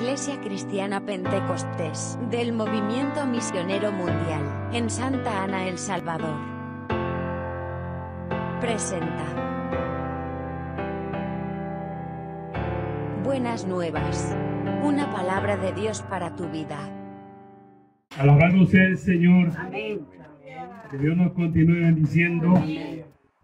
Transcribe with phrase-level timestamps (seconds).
[0.00, 6.38] Iglesia Cristiana Pentecostés del Movimiento Misionero Mundial en Santa Ana, El Salvador.
[8.62, 9.26] Presenta.
[13.22, 14.34] Buenas nuevas.
[14.82, 16.78] Una palabra de Dios para tu vida.
[18.18, 19.50] Alabado sea el Señor.
[19.58, 20.06] Amén.
[20.90, 22.54] Que Dios nos continúe bendiciendo.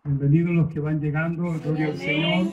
[0.04, 1.52] Bienvenidos los que van llegando.
[1.62, 2.46] Gloria al Señor.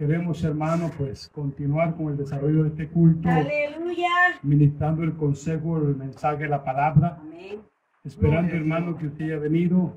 [0.00, 4.08] Queremos, hermano, pues continuar con el desarrollo de este culto, Aleluya.
[4.42, 7.18] ministrando el consejo, el mensaje, la palabra.
[7.20, 7.60] Amén.
[8.02, 9.94] Esperando, hermano, que usted haya venido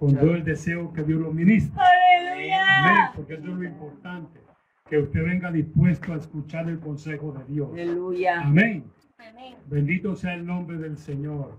[0.00, 1.78] con todo el deseo que Dios lo ministre.
[1.78, 3.12] Amén, Aleluya.
[3.14, 4.40] porque eso es lo importante.
[4.88, 7.68] Que usted venga dispuesto a escuchar el consejo de Dios.
[7.70, 8.40] Aleluya.
[8.40, 8.84] Amén.
[9.66, 11.52] Bendito sea el nombre del Señor.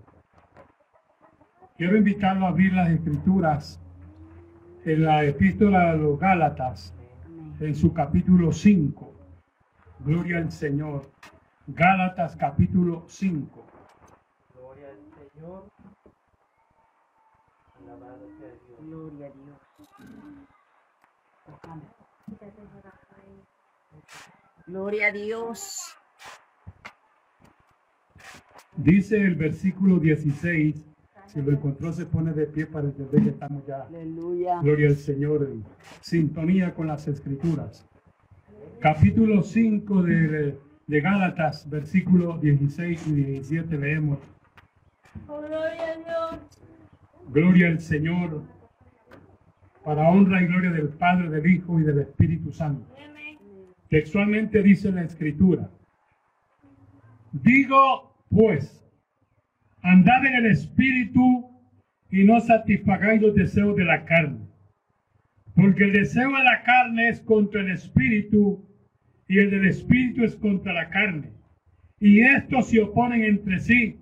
[1.78, 3.80] Quiero invitarlo a abrir las escrituras
[4.86, 6.96] en la epístola de los Gálatas,
[7.60, 9.16] en su capítulo 5.
[10.00, 11.12] Gloria al Señor.
[11.68, 13.66] Gálatas capítulo 5.
[14.54, 15.70] Gloria al Señor.
[17.82, 18.80] Alabado sea Dios.
[18.82, 19.58] Gloria a Dios.
[24.68, 25.96] Gloria a Dios.
[28.78, 30.86] Dice el versículo 16,
[31.32, 34.60] si lo encontró se pone de pie para entender que estamos ya Aleluya.
[34.62, 35.64] Gloria al Señor en
[36.02, 37.86] sintonía con las escrituras.
[38.80, 44.18] Capítulo 5 de, de Gálatas, versículo 16 y 17 leemos.
[45.28, 46.42] Gloria a Dios.
[47.32, 48.42] Gloria al Señor,
[49.84, 52.86] para honra y gloria del Padre, del Hijo y del Espíritu Santo.
[53.90, 55.70] Textualmente dice la escritura.
[57.32, 58.84] Digo, pues,
[59.82, 61.50] andad en el Espíritu
[62.12, 64.40] y no satisfagáis los deseos de la carne.
[65.56, 68.66] Porque el deseo de la carne es contra el Espíritu
[69.28, 71.32] y el del Espíritu es contra la carne.
[72.00, 74.00] Y estos se oponen entre sí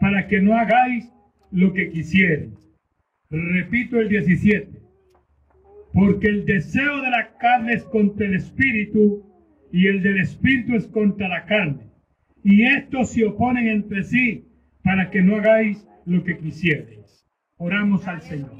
[0.00, 1.10] para que no hagáis
[1.50, 2.52] lo que quisierais.
[3.30, 4.68] Repito el 17.
[5.92, 9.24] Porque el deseo de la carne es contra el Espíritu
[9.72, 11.88] y el del Espíritu es contra la carne.
[12.44, 14.47] Y estos se oponen entre sí
[14.88, 17.26] para que no hagáis lo que quisierais.
[17.58, 18.52] Oramos al Señor.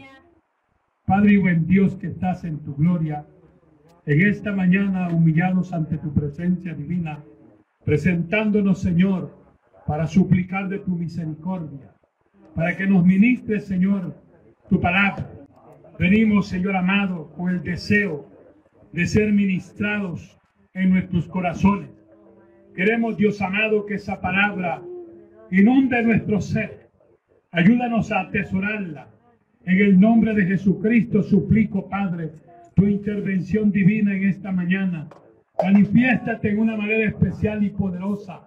[1.07, 3.25] Padre y buen Dios que estás en tu gloria,
[4.05, 7.25] en esta mañana humillados ante tu presencia divina,
[7.83, 9.35] presentándonos, Señor,
[9.87, 11.95] para suplicar de tu misericordia,
[12.55, 14.15] para que nos ministres, Señor,
[14.69, 15.33] tu palabra.
[15.99, 18.29] Venimos, Señor amado, con el deseo
[18.93, 20.39] de ser ministrados
[20.75, 21.89] en nuestros corazones.
[22.77, 24.83] Queremos, Dios amado, que esa palabra
[25.51, 26.89] inunde nuestro ser.
[27.51, 29.09] Ayúdanos a atesorarla.
[29.65, 32.31] En el nombre de Jesucristo suplico, Padre,
[32.75, 35.09] tu intervención divina en esta mañana.
[35.63, 38.43] Manifiéstate en una manera especial y poderosa.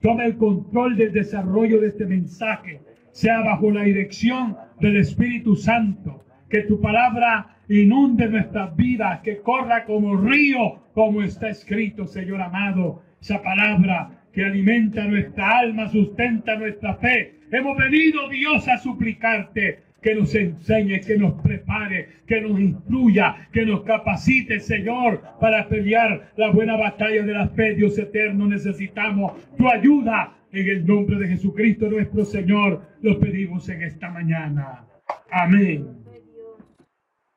[0.00, 2.80] Toma el control del desarrollo de este mensaje.
[3.10, 6.24] Sea bajo la dirección del Espíritu Santo.
[6.48, 13.02] Que tu palabra inunde nuestras vidas, que corra como río, como está escrito, Señor amado.
[13.20, 17.40] Esa palabra que alimenta nuestra alma, sustenta nuestra fe.
[17.50, 23.64] Hemos venido, Dios, a suplicarte que nos enseñe, que nos prepare, que nos instruya, que
[23.64, 28.46] nos capacite, Señor, para pelear la buena batalla de la fe, Dios eterno.
[28.46, 30.34] Necesitamos tu ayuda.
[30.54, 34.84] En el nombre de Jesucristo nuestro Señor, lo pedimos en esta mañana.
[35.30, 35.86] Amén.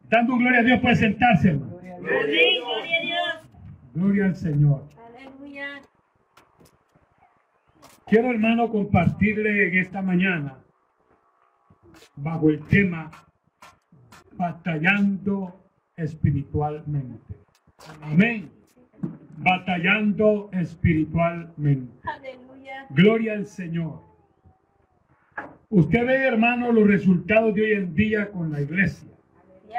[0.10, 1.78] Dando gloria a Dios, puede sentarse, hermano.
[1.80, 2.02] Amén.
[2.02, 3.50] Gloria a Dios.
[3.94, 4.84] Gloria al Señor.
[4.98, 5.82] Aleluya.
[8.08, 10.60] Quiero, hermano, compartirle en esta mañana,
[12.16, 13.10] bajo el tema,
[14.34, 17.36] batallando espiritualmente.
[18.04, 18.52] Amén.
[19.38, 21.98] Batallando espiritualmente.
[22.04, 22.86] Aleluya.
[22.92, 24.02] Gloria al Señor.
[25.70, 29.10] Usted ve, hermano, los resultados de hoy en día con la iglesia.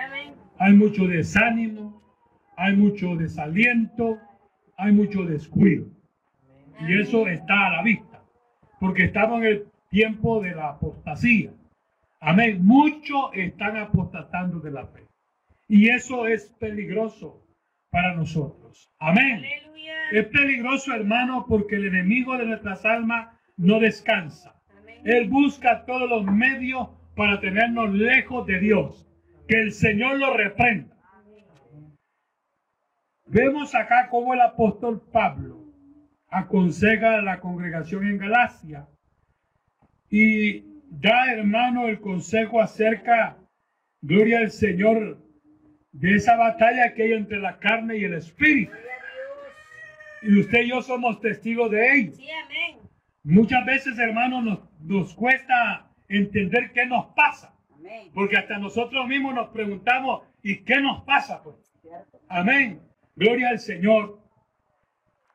[0.05, 0.35] Amén.
[0.59, 2.03] Hay mucho desánimo,
[2.57, 4.19] hay mucho desaliento,
[4.77, 5.87] hay mucho descuido.
[6.81, 8.06] Y eso está a la vista,
[8.81, 11.53] porque estamos en el tiempo de la apostasía.
[12.21, 12.65] Amén.
[12.65, 15.07] Muchos están apostatando de la fe.
[15.69, 17.43] Y eso es peligroso
[17.91, 18.91] para nosotros.
[18.99, 19.45] Amén.
[19.45, 19.95] Aleluya.
[20.13, 24.55] Es peligroso, hermano, porque el enemigo de nuestras almas no descansa.
[24.79, 25.01] Amén.
[25.05, 29.07] Él busca todos los medios para tenernos lejos de Dios.
[29.49, 30.97] Que el Señor lo reprenda.
[33.27, 35.66] Vemos acá cómo el apóstol Pablo
[36.29, 38.87] aconseja a la congregación en Galacia
[40.11, 43.37] y da, hermano, el consejo acerca,
[44.01, 45.19] gloria al Señor,
[45.93, 48.73] de esa batalla que hay entre la carne y el espíritu.
[50.23, 52.13] Y usted y yo somos testigos de ello.
[52.15, 52.79] Sí, amén.
[53.23, 57.55] Muchas veces, hermanos, nos, nos cuesta entender qué nos pasa.
[57.75, 58.11] Amén.
[58.15, 61.43] Porque hasta nosotros mismos nos preguntamos, ¿y qué nos pasa?
[61.43, 61.57] Pues?
[62.29, 62.81] Amén.
[63.15, 64.21] Gloria al Señor.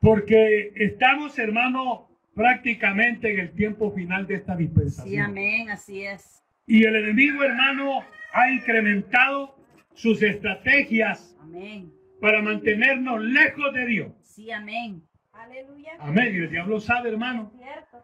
[0.01, 2.00] Porque estamos, hermanos,
[2.33, 5.07] prácticamente en el tiempo final de esta dispensación.
[5.09, 6.44] Sí, amén, así es.
[6.65, 8.03] Y el enemigo, hermano,
[8.33, 9.56] ha incrementado
[9.94, 11.92] sus estrategias Amén.
[12.19, 14.12] para mantenernos lejos de Dios.
[14.24, 15.03] Sí, amén.
[15.33, 15.92] Aleluya.
[16.00, 16.33] Amén.
[16.33, 17.51] Y el diablo sabe, hermano.
[17.57, 18.03] Cierto.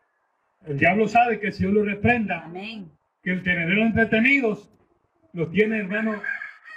[0.68, 2.44] El diablo sabe que el Señor lo reprenda.
[2.44, 2.92] Amén.
[3.24, 4.72] Que el tenerlos entretenidos
[5.34, 6.22] los tiene, hermano,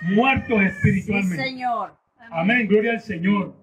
[0.03, 1.45] muertos Sí, espiritualmente.
[1.45, 1.97] Señor.
[2.31, 3.60] Amén, gloria al Señor.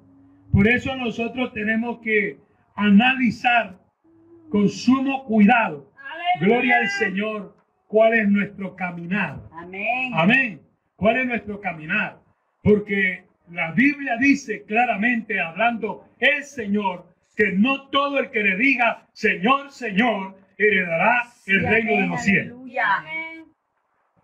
[0.57, 2.39] Por eso nosotros tenemos que
[2.73, 3.77] analizar
[4.49, 6.39] con sumo cuidado, Aleluya.
[6.55, 7.55] gloria al Señor,
[7.85, 9.39] cuál es nuestro caminar.
[9.51, 10.11] Amén.
[10.15, 10.61] Amén.
[10.95, 12.17] ¿Cuál es nuestro caminar?
[12.63, 17.05] Porque la Biblia dice claramente, hablando el Señor,
[17.35, 22.21] que no todo el que le diga Señor, Señor, heredará el Sí, reino de los
[22.23, 22.53] cielos.
[22.57, 22.97] Aleluya.
[22.97, 23.45] Amén.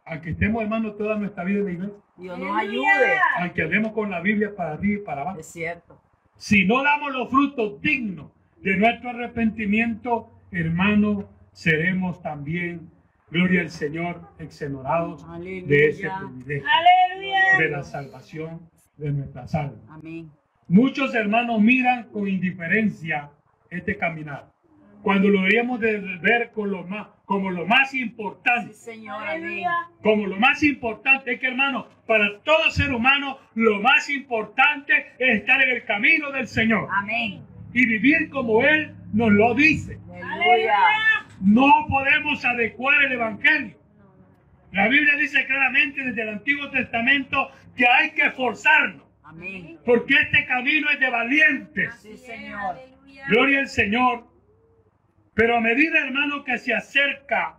[0.06, 3.18] Aunque estemos, hermanos, toda nuestra vida en la iglesia, Dios nos ayude.
[3.38, 6.02] aunque andemos con la Biblia para arriba y para abajo, Es cierto.
[6.38, 8.32] Si no damos los frutos dignos
[8.62, 12.90] de nuestro arrepentimiento, hermano, seremos también,
[13.30, 17.58] gloria al Señor, exonerados de ese privilegio Aleluya.
[17.60, 19.80] de la salvación de nuestras almas.
[19.90, 20.30] Amén.
[20.68, 23.30] Muchos hermanos miran con indiferencia
[23.70, 24.53] este caminar,
[25.04, 28.74] cuando lo deberíamos de ver con lo más, como lo más Sí, importante.
[28.74, 29.22] Señor.
[29.22, 29.44] Amén.
[29.44, 29.72] Aleluya.
[30.02, 35.40] Como lo más importante es que, hermano, para todo ser humano, lo más importante es
[35.42, 37.42] estar en el camino del Señor Amén.
[37.74, 40.00] y vivir como Él nos lo dice.
[40.10, 40.78] Aleluya.
[41.42, 43.78] No podemos adecuar el Evangelio.
[44.72, 49.78] La Biblia dice claramente desde el Antiguo Testamento que hay que esforzarnos, Amén.
[49.86, 51.94] porque este camino es de valientes.
[52.02, 52.78] Sí, Señor.
[53.30, 54.33] Gloria al Señor.
[55.36, 57.58] Pero a medida, hermano, que se acerca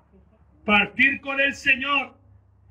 [0.65, 2.15] partir con el Señor,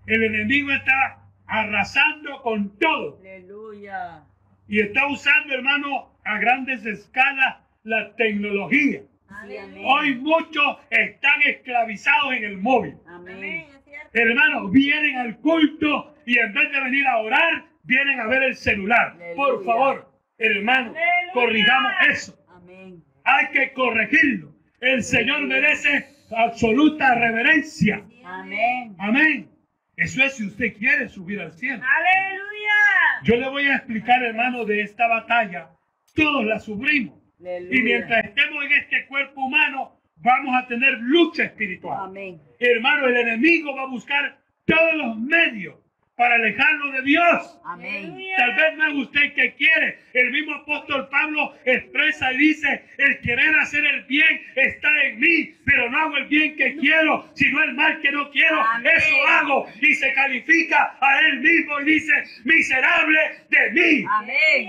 [0.08, 3.20] el enemigo está arrasando con todo.
[3.20, 4.24] Aleluya.
[4.68, 9.02] y está usando, hermano, a grandes escalas la tecnología.
[9.28, 9.76] Amén.
[9.86, 12.96] Hoy muchos están esclavizados en el móvil.
[13.08, 13.68] Amén.
[14.14, 18.56] Hermanos, vienen al culto y en vez de venir a orar, vienen a ver el
[18.56, 19.18] celular.
[19.36, 21.34] Por favor, hermano, Aleluya.
[21.34, 22.46] corrijamos eso.
[22.50, 23.04] Amén.
[23.26, 24.53] Hay que corregirlo.
[24.84, 28.04] El Señor merece absoluta reverencia.
[28.26, 28.94] Amén.
[29.00, 29.50] Amén.
[29.96, 31.82] Eso es si usted quiere subir al cielo.
[31.82, 33.24] Aleluya.
[33.24, 35.70] Yo le voy a explicar, hermano, de esta batalla.
[36.14, 37.18] Todos la sufrimos.
[37.40, 37.80] Aleluya.
[37.80, 42.10] Y mientras estemos en este cuerpo humano, vamos a tener lucha espiritual.
[42.10, 42.42] Amén.
[42.60, 45.76] Hermano, el enemigo va a buscar todos los medios
[46.16, 47.60] para alejarlo de Dios.
[47.66, 48.18] Amén.
[48.38, 50.00] Tal vez no es usted que quiere.
[50.14, 55.56] El mismo apóstol Pablo expresa y dice, el querer hacer el bien está en mí,
[55.66, 58.62] pero no hago el bien que quiero, sino el mal que no quiero.
[58.62, 58.92] Amén.
[58.96, 59.66] Eso hago.
[59.82, 62.14] Y se califica a él mismo y dice,
[62.44, 63.20] miserable
[63.50, 64.06] de mí.
[64.10, 64.68] Amén.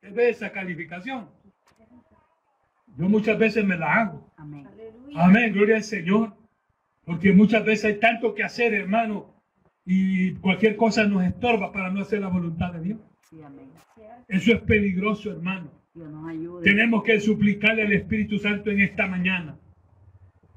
[0.00, 1.28] ¿Qué ve esa calificación?
[2.96, 4.32] Yo muchas veces me la hago.
[4.36, 4.66] Amén.
[5.16, 6.36] Amén, gloria al Señor.
[7.04, 9.37] Porque muchas veces hay tanto que hacer, hermano,
[9.90, 12.98] y cualquier cosa nos estorba para no hacer la voluntad de Dios.
[13.30, 13.70] Sí, amén.
[14.28, 15.70] Eso es peligroso, hermano.
[15.94, 16.62] Dios nos ayude.
[16.62, 19.56] Tenemos que suplicarle al Espíritu Santo en esta mañana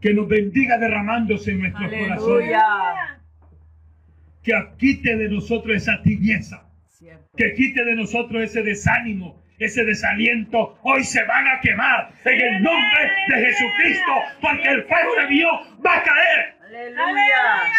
[0.02, 2.10] que nos bendiga derramándose en nuestros Aleluya.
[2.10, 2.58] corazones,
[4.44, 7.30] que quite de nosotros esa tibieza, Cierto.
[7.38, 10.78] que quite de nosotros ese desánimo, ese desaliento.
[10.84, 15.52] Hoy se van a quemar en el nombre de Jesucristo, porque el fuego de Dios
[15.86, 16.56] va a caer.
[16.66, 17.04] Aleluya.
[17.04, 17.72] Aleluya.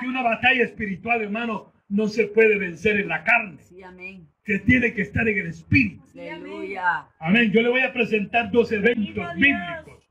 [0.00, 4.26] Que una batalla espiritual, hermano, no se puede vencer en la carne, Sí, amén.
[4.44, 6.02] que tiene que estar en el espíritu.
[6.14, 7.06] Aleluya.
[7.18, 7.50] Amén.
[7.52, 10.04] Yo le voy a presentar dos eventos bíblicos.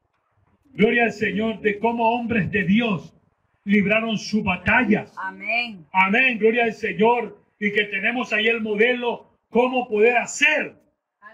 [0.73, 3.13] Gloria al Señor de cómo hombres de Dios
[3.63, 5.13] libraron sus batallas.
[5.17, 5.85] Amén.
[5.93, 6.37] Amén.
[6.37, 7.41] Gloria al Señor.
[7.59, 10.75] Y que tenemos ahí el modelo cómo poder hacer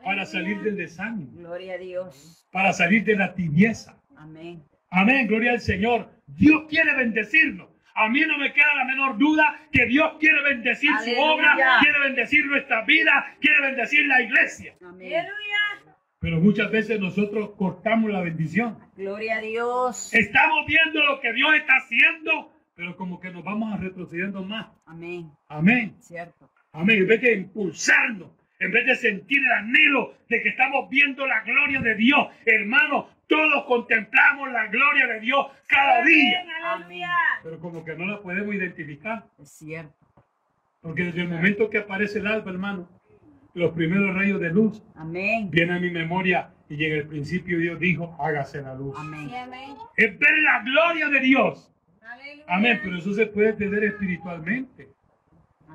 [0.04, 2.48] para salir del desánimo, Gloria a Dios.
[2.52, 3.98] para salir de la tibieza.
[4.16, 4.62] Amén.
[4.92, 5.28] Amén.
[5.28, 6.10] Gloria al Señor.
[6.28, 7.70] Dios quiere bendecirnos.
[7.96, 12.00] A mí no me queda la menor duda que Dios quiere bendecir su obra, quiere
[12.00, 14.76] bendecir nuestra vida, quiere bendecir la iglesia.
[14.82, 15.62] Aleluya.
[16.20, 18.78] Pero muchas veces nosotros cortamos la bendición.
[18.96, 20.14] Gloria a Dios.
[20.14, 24.68] Estamos viendo lo que Dios está haciendo, pero como que nos vamos a retrocediendo más.
[24.86, 25.32] Amén.
[25.48, 25.96] Amén.
[26.00, 26.52] Cierto.
[26.74, 27.00] Amén.
[27.00, 28.30] En vez de impulsarnos,
[28.60, 33.10] en vez de sentir el anhelo de que estamos viendo la gloria de Dios, hermano,
[33.32, 36.44] todos contemplamos la gloria de Dios cada día.
[36.66, 37.10] Aleluya.
[37.44, 39.96] Pero como que no la podemos identificar, Es cierto.
[40.82, 42.90] porque desde el momento que aparece el alba, hermano,
[43.54, 45.50] los primeros rayos de luz, Amén.
[45.50, 48.96] viene a mi memoria y en el principio Dios dijo, hágase la luz.
[49.00, 49.30] Amén.
[49.98, 51.72] Es ver la gloria de Dios.
[52.02, 52.44] Aleluya.
[52.48, 54.90] Amén, pero eso se puede tener espiritualmente.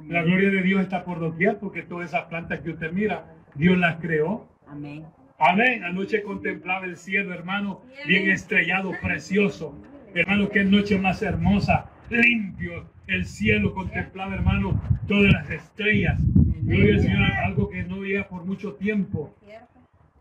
[0.09, 3.79] La gloria de Dios está por doquier porque todas esas plantas que usted mira, Dios
[3.79, 4.47] las creó.
[4.69, 5.07] Amén.
[5.39, 5.85] Amén.
[5.85, 9.75] Anoche contemplaba el cielo, hermano, bien estrellado, precioso.
[10.15, 12.87] Hermano, qué noche más hermosa, limpio.
[13.07, 16.21] El cielo contemplaba, hermano, todas las estrellas.
[16.63, 19.35] Gloria al Señor, algo que no veía por mucho tiempo.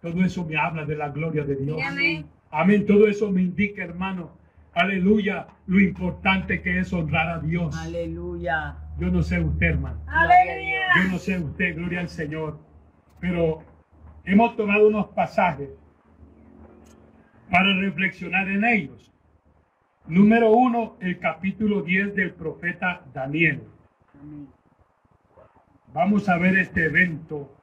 [0.01, 1.79] Todo eso me habla de la gloria de Dios.
[2.51, 2.85] Amén.
[2.85, 4.37] Todo eso me indica, hermano,
[4.73, 7.75] aleluya, lo importante que es honrar a Dios.
[7.75, 8.75] Aleluya.
[8.99, 10.01] Yo no sé usted, hermano.
[10.07, 10.81] Aleluya.
[10.97, 12.59] Yo no sé usted, gloria al Señor.
[13.19, 13.63] Pero
[14.25, 15.69] hemos tomado unos pasajes
[17.49, 19.11] para reflexionar en ellos.
[20.07, 23.63] Número uno, el capítulo 10 del profeta Daniel.
[25.93, 27.55] Vamos a ver este evento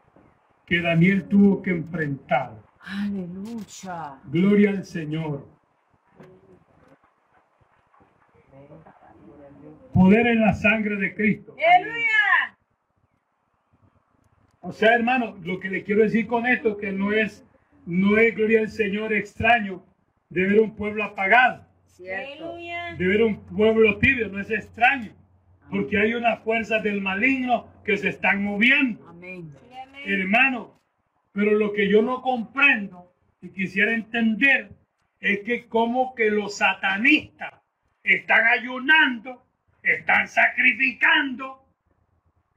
[0.66, 2.58] que Daniel tuvo que enfrentar.
[2.80, 4.18] Aleluya.
[4.24, 5.46] Gloria al Señor.
[9.92, 11.54] Poder en la sangre de Cristo.
[11.54, 12.21] Aleluya.
[14.64, 17.44] O sea, hermano, lo que le quiero decir con esto que no es,
[17.84, 19.84] no es gloria al Señor extraño
[20.30, 22.56] de ver un pueblo apagado, Cierto.
[22.56, 25.12] De ver un pueblo tibio, no es extraño,
[25.68, 29.52] porque hay unas fuerzas del maligno que se están moviendo, amén.
[30.06, 30.80] hermano.
[31.32, 34.70] Pero lo que yo no comprendo y quisiera entender
[35.18, 37.52] es que como que los satanistas
[38.04, 39.44] están ayunando,
[39.82, 41.61] están sacrificando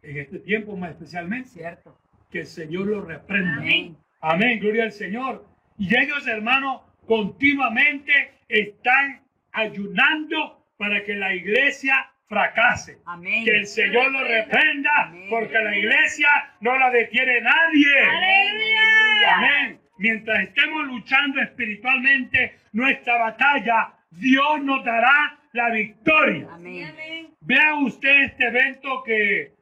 [0.05, 1.49] en este tiempo más especialmente.
[1.49, 1.97] Cierto.
[2.31, 3.57] que el Señor los reprenda.
[3.57, 3.97] Amén.
[4.21, 5.45] Amén, gloria al Señor.
[5.77, 9.21] Y ellos, hermanos, continuamente están
[9.51, 12.97] ayunando para que la iglesia fracase.
[13.05, 13.45] Amén.
[13.45, 15.27] Que el Señor los reprenda, Amén.
[15.29, 16.27] porque la iglesia
[16.61, 17.93] no la detiene nadie.
[18.01, 19.35] Aleluya.
[19.37, 19.79] Amén.
[19.97, 26.47] Mientras estemos luchando espiritualmente nuestra batalla, Dios nos dará la victoria.
[26.51, 27.29] Amén.
[27.41, 29.54] Vea usted este evento que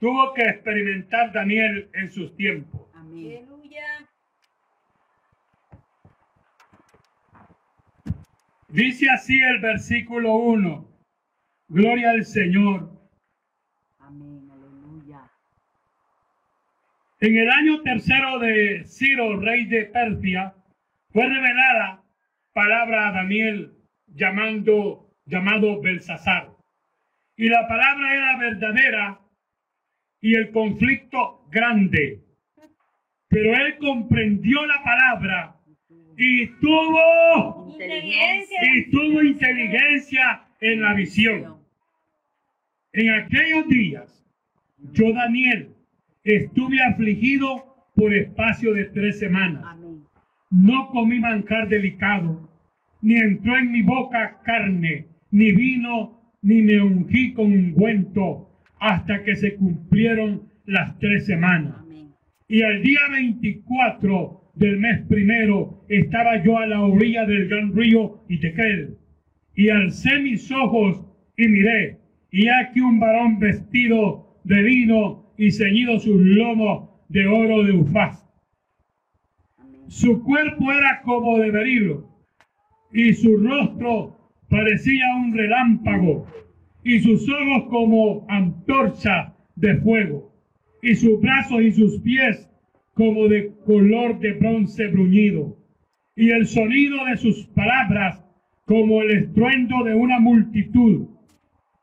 [0.00, 2.80] tuvo que experimentar Daniel en sus tiempos.
[2.94, 3.46] Amén.
[3.46, 3.84] Aleluya.
[8.68, 10.88] Dice así el versículo 1.
[11.68, 12.90] Gloria al Señor.
[13.98, 14.48] Amén.
[14.50, 15.30] Aleluya.
[17.20, 20.54] En el año tercero de Ciro, rey de Persia,
[21.12, 22.02] fue revelada
[22.54, 23.74] palabra a Daniel
[24.06, 26.50] llamando, llamado Belsasar.
[27.36, 29.19] Y la palabra era verdadera
[30.20, 32.20] y el conflicto grande.
[33.28, 35.56] Pero él comprendió la palabra
[36.16, 38.58] y tuvo, Inteligencia.
[38.74, 41.56] y tuvo inteligencia en la visión.
[42.92, 44.26] En aquellos días,
[44.92, 45.74] yo, Daniel,
[46.24, 49.76] estuve afligido por espacio de tres semanas.
[50.50, 52.50] No comí manjar delicado,
[53.00, 58.49] ni entró en mi boca carne, ni vino, ni me ungí con ungüento,
[58.80, 61.74] hasta que se cumplieron las tres semanas.
[61.78, 62.08] Amén.
[62.48, 68.24] Y al día 24 del mes primero estaba yo a la orilla del gran río
[68.28, 68.96] Itequel.
[69.54, 71.04] Y alcé mis ojos
[71.36, 71.98] y miré,
[72.30, 78.24] y aquí un varón vestido de lino y ceñido sus lomos de oro de Ufaz.
[79.88, 82.08] Su cuerpo era como de berilo,
[82.92, 84.16] y su rostro
[84.48, 86.26] parecía un relámpago,
[86.82, 90.32] y sus ojos como antorcha de fuego,
[90.82, 92.48] y sus brazos y sus pies
[92.94, 95.56] como de color de bronce bruñido,
[96.16, 98.24] y el sonido de sus palabras
[98.64, 101.08] como el estruendo de una multitud.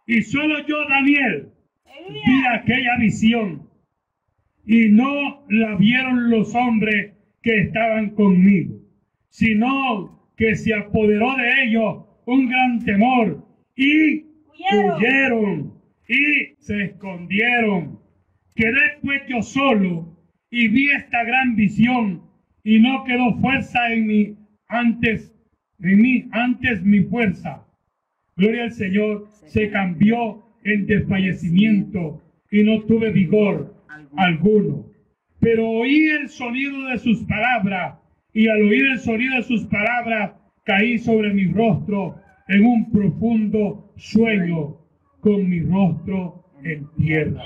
[0.06, 1.50] Y solo yo, Daniel,
[2.10, 3.68] vi aquella visión
[4.66, 8.75] y no la vieron los hombres que estaban conmigo,
[9.30, 14.27] sino que se apoderó de ellos un gran temor y
[14.60, 15.74] Huyeron.
[16.08, 18.00] y se escondieron.
[18.56, 20.18] Quedé pues yo solo
[20.50, 22.22] y vi esta gran visión
[22.64, 24.38] y no quedó fuerza en mí
[24.68, 25.34] antes,
[25.80, 27.66] en mí antes mi fuerza.
[28.36, 32.22] Gloria al Señor, se cambió en desfallecimiento
[32.52, 33.76] y no tuve vigor
[34.16, 34.86] alguno.
[35.40, 38.00] Pero oí el sonido de sus palabras
[38.34, 40.32] y al oír el sonido de sus palabras
[40.64, 44.77] caí sobre mi rostro en un profundo sueño
[45.20, 47.44] con mi rostro en tierra.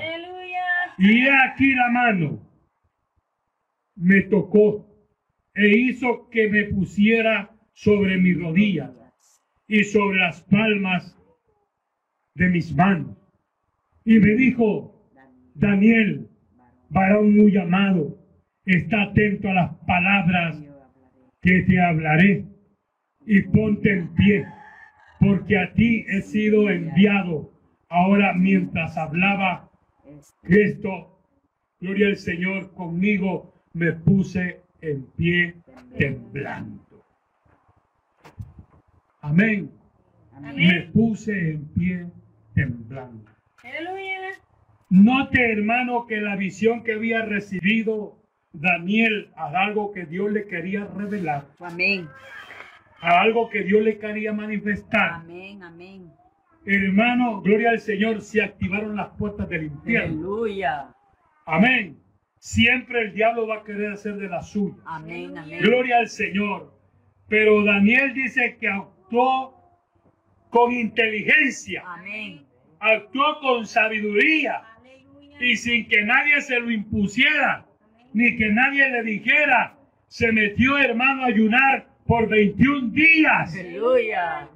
[0.97, 2.39] Y aquí la mano
[3.95, 4.87] me tocó
[5.53, 8.93] e hizo que me pusiera sobre mi rodilla
[9.67, 11.17] y sobre las palmas
[12.35, 13.17] de mis manos.
[14.05, 15.09] Y me dijo,
[15.55, 16.27] Daniel,
[16.89, 18.17] varón muy amado,
[18.65, 20.63] está atento a las palabras
[21.41, 22.45] que te hablaré
[23.25, 24.45] y ponte en pie,
[25.21, 27.51] porque a ti he sido enviado.
[27.89, 29.69] Ahora mientras hablaba
[30.43, 31.19] esto,
[31.79, 35.55] gloria al Señor, conmigo me puse en pie
[35.97, 36.81] temblando.
[39.21, 39.71] Amén.
[40.33, 40.55] amén.
[40.55, 42.07] Me puse en pie
[42.55, 43.29] temblando.
[43.63, 44.11] Aleluya.
[44.89, 48.17] Note, hermano, que la visión que había recibido
[48.51, 52.09] Daniel a algo que Dios le quería revelar, Amén.
[53.01, 55.13] A algo que Dios le quería manifestar.
[55.13, 56.11] Amén, amén.
[56.65, 60.13] Hermano, gloria al Señor, se activaron las puertas del infierno.
[60.13, 60.87] Aleluya.
[61.45, 61.97] Amén.
[62.37, 64.75] Siempre el diablo va a querer hacer de la suya.
[64.85, 65.61] Amén, amén.
[65.61, 66.71] Gloria al Señor.
[67.27, 69.55] Pero Daniel dice que actuó
[70.49, 72.45] con inteligencia, Amén.
[72.79, 75.37] actuó con sabiduría Aleluya.
[75.39, 77.65] y sin que nadie se lo impusiera,
[78.13, 79.77] ni que nadie le dijera,
[80.07, 83.55] se metió hermano a ayunar por 21 días.
[83.57, 84.49] Aleluya.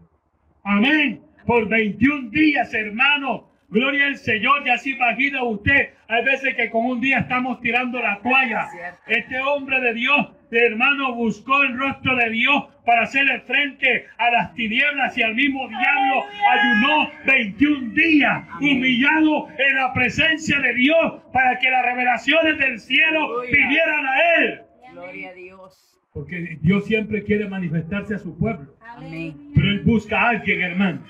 [0.65, 1.21] Amén.
[1.45, 3.50] Por 21 días, hermano.
[3.69, 4.65] Gloria al Señor.
[4.65, 5.93] Ya se imagina usted.
[6.09, 8.67] Hay veces que con un día estamos tirando la toalla.
[9.07, 14.53] Este hombre de Dios, hermano, buscó el rostro de Dios para hacerle frente a las
[14.55, 16.25] tinieblas y al mismo diablo.
[16.51, 23.43] Ayunó 21 días, humillado en la presencia de Dios para que las revelaciones del cielo
[23.50, 24.62] vinieran a él.
[24.91, 25.94] Gloria a Dios.
[26.15, 28.74] Porque Dios siempre quiere manifestarse a su pueblo.
[28.79, 29.51] Amén.
[29.53, 31.03] Pero él busca a alguien, hermano,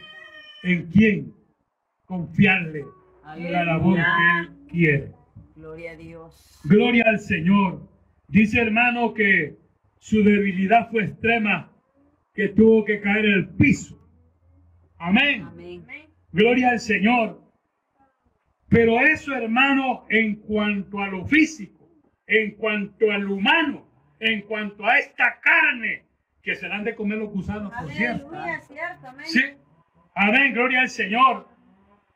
[0.63, 1.31] en quien
[2.05, 2.85] confiarle
[3.23, 5.11] la labor que él quiere.
[5.55, 6.59] Gloria a Dios.
[6.63, 7.87] Gloria al Señor.
[8.27, 9.55] Dice, hermano, que
[9.99, 11.71] su debilidad fue extrema,
[12.33, 14.03] que tuvo que caer en el piso.
[14.97, 15.43] Amén.
[15.43, 15.83] Amén.
[15.83, 16.05] Amén.
[16.31, 17.39] Gloria al Señor.
[18.69, 21.87] Pero eso, hermano, en cuanto a lo físico,
[22.25, 23.85] en cuanto al humano,
[24.31, 26.03] en cuanto a esta carne,
[26.41, 28.27] que se la han de comer los gusanos, por cierto.
[28.29, 29.07] Aleluya, cierto.
[29.07, 29.25] Amén.
[29.27, 29.43] Sí.
[30.15, 31.47] Amén, gloria al Señor.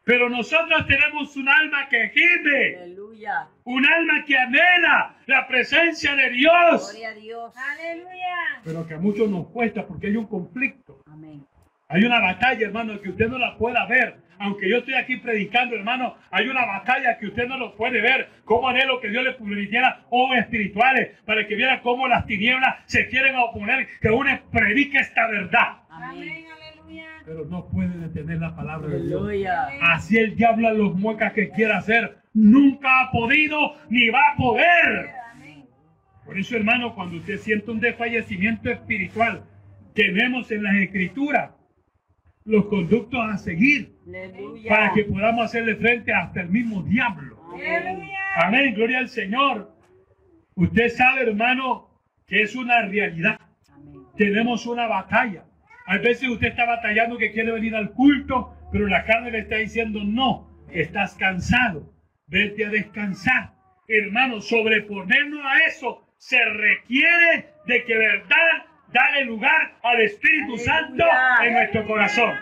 [0.04, 3.48] Pero nosotros tenemos un alma que gime, Aleluya.
[3.64, 6.90] un alma que anhela la presencia de Dios.
[6.92, 7.54] Gloria a Dios.
[7.56, 8.62] Aleluya.
[8.64, 11.02] Pero que a muchos nos cuesta porque hay un conflicto.
[11.06, 11.46] Amén.
[11.90, 14.20] Hay una batalla, hermano, que usted no la pueda ver.
[14.40, 18.30] Aunque yo estoy aquí predicando, hermano, hay una batalla que usted no lo puede ver.
[18.46, 23.08] Cómo anhelo que Dios le permitiera ojos espirituales para que viera cómo las tinieblas se
[23.10, 25.80] quieren oponer, que uno predique esta verdad.
[25.90, 26.46] Amén.
[27.26, 29.30] Pero no puede detener la palabra de Dios.
[29.82, 34.36] Así el diablo a los muecas que quiera hacer, nunca ha podido ni va a
[34.38, 35.10] poder.
[36.26, 39.44] Por eso, hermano, cuando usted siente un desfallecimiento espiritual,
[39.94, 41.52] tenemos en las escrituras
[42.50, 44.70] los conductos a seguir Aleluya.
[44.70, 47.40] para que podamos hacerle frente hasta el mismo diablo.
[47.54, 47.76] Amén.
[47.76, 48.18] Aleluya.
[48.44, 49.72] Amén, gloria al Señor.
[50.56, 53.40] Usted sabe, hermano, que es una realidad.
[53.72, 54.02] Amén.
[54.18, 55.46] Tenemos una batalla.
[55.86, 59.58] A veces usted está batallando que quiere venir al culto, pero la carne le está
[59.58, 61.94] diciendo no, estás cansado,
[62.28, 63.54] vete a descansar.
[63.88, 70.66] Hermano, sobreponernos a eso se requiere de que verdad dale lugar al Espíritu Aleluya.
[70.66, 71.06] Santo
[71.44, 72.36] en nuestro corazón.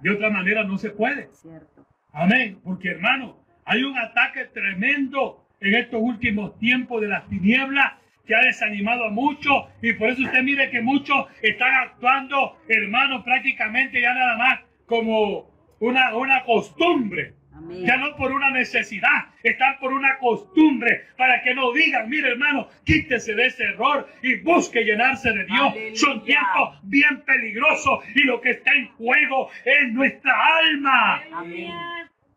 [0.00, 1.28] De otra manera no se puede.
[1.32, 1.86] Cierto.
[2.12, 2.60] Amén.
[2.64, 7.92] Porque hermano, hay un ataque tremendo en estos últimos tiempos de las tinieblas
[8.26, 13.22] que ha desanimado a muchos y por eso usted mire que muchos están actuando, hermano,
[13.24, 17.34] prácticamente ya nada más como una, una costumbre.
[17.54, 17.84] Amén.
[17.86, 22.68] Ya no por una necesidad, están por una costumbre para que no digan, mire hermano,
[22.84, 25.72] quítese de ese error y busque llenarse de Dios.
[25.72, 25.96] Aleluya.
[25.96, 31.22] Son tiempos bien peligrosos y lo que está en juego es nuestra alma.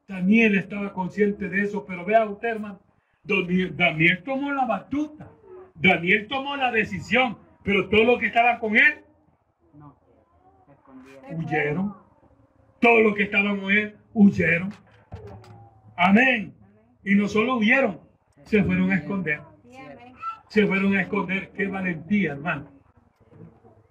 [0.07, 2.79] Daniel estaba consciente de eso, pero vea usted, hermano,
[3.23, 5.31] Daniel, Daniel tomó la batuta,
[5.75, 8.99] Daniel tomó la decisión, pero todos los que estaban con él
[9.73, 9.95] No.
[10.67, 11.35] Se escondieron.
[11.35, 11.95] huyeron.
[12.79, 14.71] Todos los que estaban con él huyeron.
[15.95, 16.53] Amén.
[17.03, 17.99] Y no solo huyeron,
[18.43, 19.39] se fueron a esconder.
[20.49, 21.51] Se fueron a esconder.
[21.55, 22.71] Qué valentía, hermano.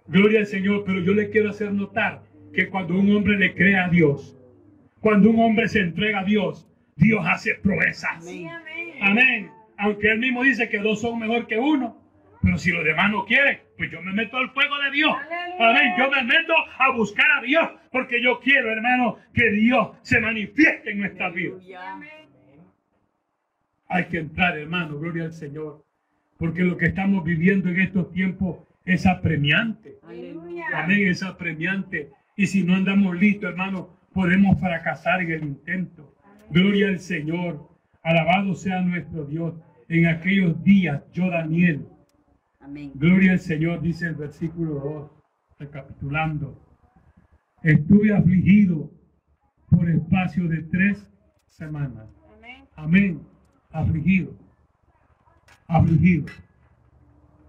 [0.07, 3.77] Gloria al Señor, pero yo le quiero hacer notar que cuando un hombre le cree
[3.77, 4.37] a Dios,
[5.01, 8.23] cuando un hombre se entrega a Dios, Dios hace proezas.
[8.23, 8.49] Amén.
[9.01, 9.51] Amén.
[9.77, 12.04] Aunque él mismo dice que dos son mejor que uno.
[12.45, 15.17] Pero si los demás no quieren, pues yo me meto al fuego de Dios.
[15.59, 15.95] Amén.
[15.99, 17.71] Yo me meto a buscar a Dios.
[17.91, 21.55] Porque yo quiero, hermano, que Dios se manifieste en nuestra vida.
[21.55, 21.93] Aleluya.
[21.93, 22.11] Amén.
[23.89, 24.99] Hay que entrar, hermano.
[24.99, 25.85] Gloria al Señor.
[26.37, 29.97] Porque lo que estamos viviendo en estos tiempos es apremiante.
[30.07, 30.67] Aleluya.
[30.75, 31.09] Amén.
[31.09, 32.11] Es apremiante.
[32.37, 36.15] Y si no andamos listos, hermano, podemos fracasar en el intento.
[36.51, 37.71] Gloria al Señor.
[38.03, 39.55] Alabado sea nuestro Dios.
[39.89, 41.87] En aquellos días, yo Daniel,
[42.65, 42.93] Amén.
[42.95, 45.11] gloria al Señor, dice el versículo 2,
[45.59, 46.59] recapitulando.
[47.63, 48.91] Estuve afligido
[49.71, 51.11] por espacio de tres
[51.47, 52.09] semanas.
[52.37, 52.69] Amén.
[52.77, 53.27] Amén.
[53.71, 54.35] Afligido.
[55.67, 56.27] Afligido.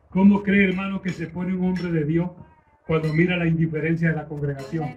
[0.10, 2.32] ¿Cómo cree, hermano, que se pone un hombre de Dios
[2.88, 4.95] cuando mira la indiferencia de la congregación?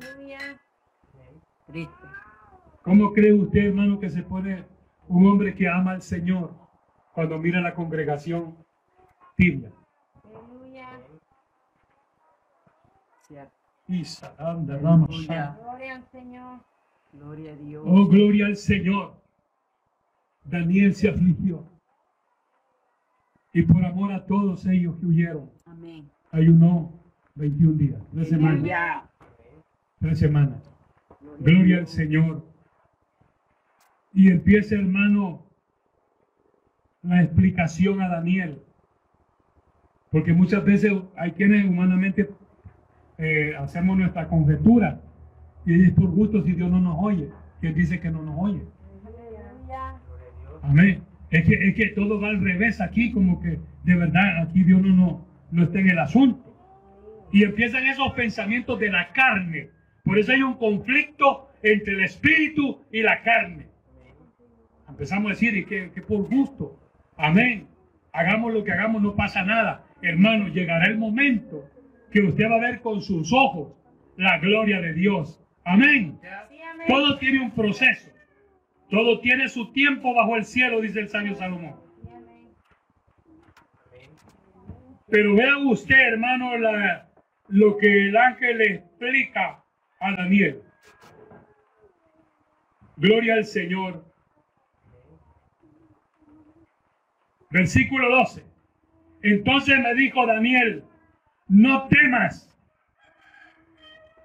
[2.82, 4.64] ¿Cómo cree usted, hermano, que se pone
[5.08, 6.54] un hombre que ama al Señor
[7.12, 8.56] cuando mira la congregación
[9.36, 9.70] tibia?
[10.24, 10.88] Aleluya.
[13.28, 13.52] Cierto.
[14.38, 15.58] Aleluya.
[15.60, 16.60] Gloria al Señor.
[17.12, 17.84] Gloria a Dios.
[17.86, 19.14] Oh, gloria al Señor.
[20.44, 21.64] Daniel se afligió.
[23.52, 26.08] Y por amor a todos ellos que huyeron, Amén.
[26.30, 26.92] ayunó
[27.34, 29.04] 21 días, tres semanas.
[30.00, 30.70] Tres semanas.
[31.40, 32.46] Gloria al Señor.
[34.12, 35.46] Y empieza, hermano,
[37.02, 38.62] la explicación a Daniel.
[40.10, 42.30] Porque muchas veces hay quienes humanamente
[43.18, 45.00] eh, hacemos nuestra conjetura.
[45.66, 47.28] Y es por gusto si Dios no nos oye.
[47.60, 48.62] Que dice que no nos oye.
[50.62, 51.02] Amén.
[51.30, 54.80] Es que, es que todo va al revés aquí, como que de verdad aquí Dios
[54.80, 56.44] no, no, no está en el asunto.
[57.32, 59.70] Y empiezan esos pensamientos de la carne.
[60.04, 63.66] Por eso hay un conflicto entre el espíritu y la carne.
[64.88, 66.80] Empezamos a decir, y que, que por gusto.
[67.18, 67.66] Amén.
[68.12, 69.84] Hagamos lo que hagamos, no pasa nada.
[70.00, 71.68] Hermano, llegará el momento
[72.10, 73.72] que usted va a ver con sus ojos
[74.16, 75.40] la gloria de Dios.
[75.64, 76.18] Amén.
[76.22, 76.28] Sí,
[76.62, 76.86] amén.
[76.88, 78.10] Todo tiene un proceso.
[78.90, 81.76] Todo tiene su tiempo bajo el cielo, dice el sabio Salomón.
[85.10, 87.08] Pero vea usted, hermano, la-
[87.48, 89.62] lo que el ángel le explica
[90.00, 90.62] a Daniel.
[92.96, 94.04] Gloria al Señor.
[97.50, 98.44] Versículo 12.
[99.22, 100.84] Entonces me dijo Daniel,
[101.48, 102.44] no temas.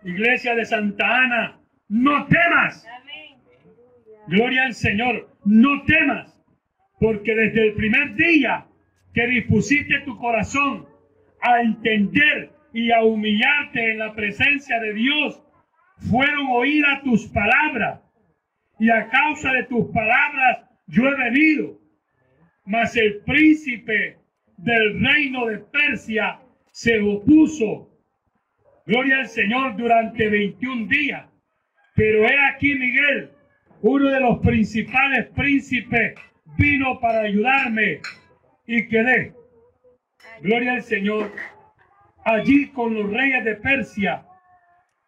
[0.03, 2.85] Iglesia de Santa Ana, no temas.
[4.27, 6.39] Gloria al Señor, no temas,
[6.99, 8.65] porque desde el primer día
[9.13, 10.87] que dispusiste tu corazón
[11.41, 15.41] a entender y a humillarte en la presencia de Dios,
[16.09, 18.01] fueron oídas tus palabras,
[18.79, 21.79] y a causa de tus palabras yo he venido.
[22.65, 24.17] Mas el príncipe
[24.57, 26.39] del reino de Persia
[26.73, 27.87] se opuso.
[28.85, 31.25] Gloria al Señor durante 21 días.
[31.95, 33.29] Pero he aquí Miguel,
[33.81, 36.15] uno de los principales príncipes,
[36.57, 38.01] vino para ayudarme
[38.65, 39.33] y quedé.
[40.41, 41.31] Gloria al Señor.
[42.25, 44.25] Allí con los reyes de Persia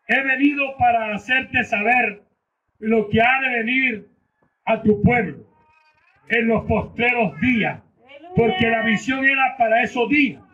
[0.07, 2.21] he venido para hacerte saber
[2.77, 4.07] lo que ha de venir
[4.65, 5.47] a tu pueblo
[6.27, 7.81] en los postreros días,
[8.35, 10.44] porque la visión era para esos días.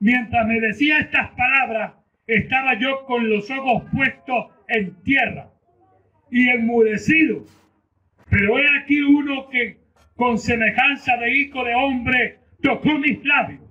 [0.00, 1.94] Mientras me decía estas palabras,
[2.26, 5.50] estaba yo con los ojos puestos en tierra
[6.30, 7.44] y enmudecido.
[8.30, 9.78] Pero he aquí uno que
[10.16, 13.62] con semejanza de hijo de hombre tocó mis labios.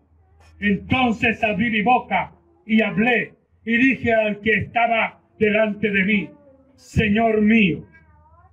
[0.59, 2.31] Entonces abrí mi boca
[2.65, 3.33] y hablé
[3.65, 6.29] y dije al que estaba delante de mí,
[6.75, 7.85] Señor mío,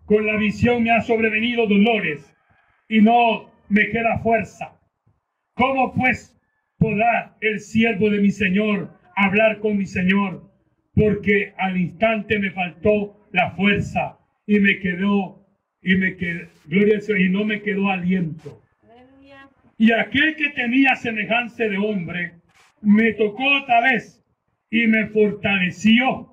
[0.07, 2.35] con la visión me ha sobrevenido dolores
[2.89, 4.79] y no me queda fuerza.
[5.55, 6.32] ¿Cómo pues
[6.83, 10.51] podrá el siervo de mi Señor hablar con mi Señor?
[10.95, 15.47] Porque al instante me faltó la fuerza y me quedó,
[15.81, 18.61] y me quedó, gloria al Señor, y no me quedó aliento.
[19.79, 22.35] Y aquel que tenía semejanza de hombre
[22.83, 24.23] me tocó otra vez
[24.71, 26.29] y me fortaleció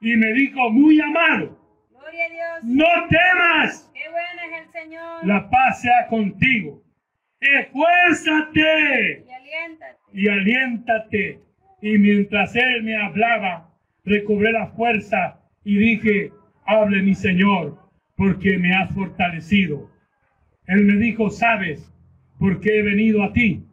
[0.00, 1.58] y me dijo, muy amado,
[1.90, 2.28] Gloria a
[2.60, 2.64] Dios.
[2.64, 5.26] no temas, Qué bueno es el Señor.
[5.26, 6.82] la paz sea contigo.
[7.40, 9.98] Esfuérzate aliéntate.
[10.12, 11.38] y aliéntate.
[11.80, 13.70] Y mientras él me hablaba,
[14.04, 16.32] recobré la fuerza y dije,
[16.64, 17.78] hable mi Señor,
[18.16, 19.90] porque me has fortalecido.
[20.66, 21.92] Él me dijo, sabes
[22.38, 23.64] por qué he venido a ti.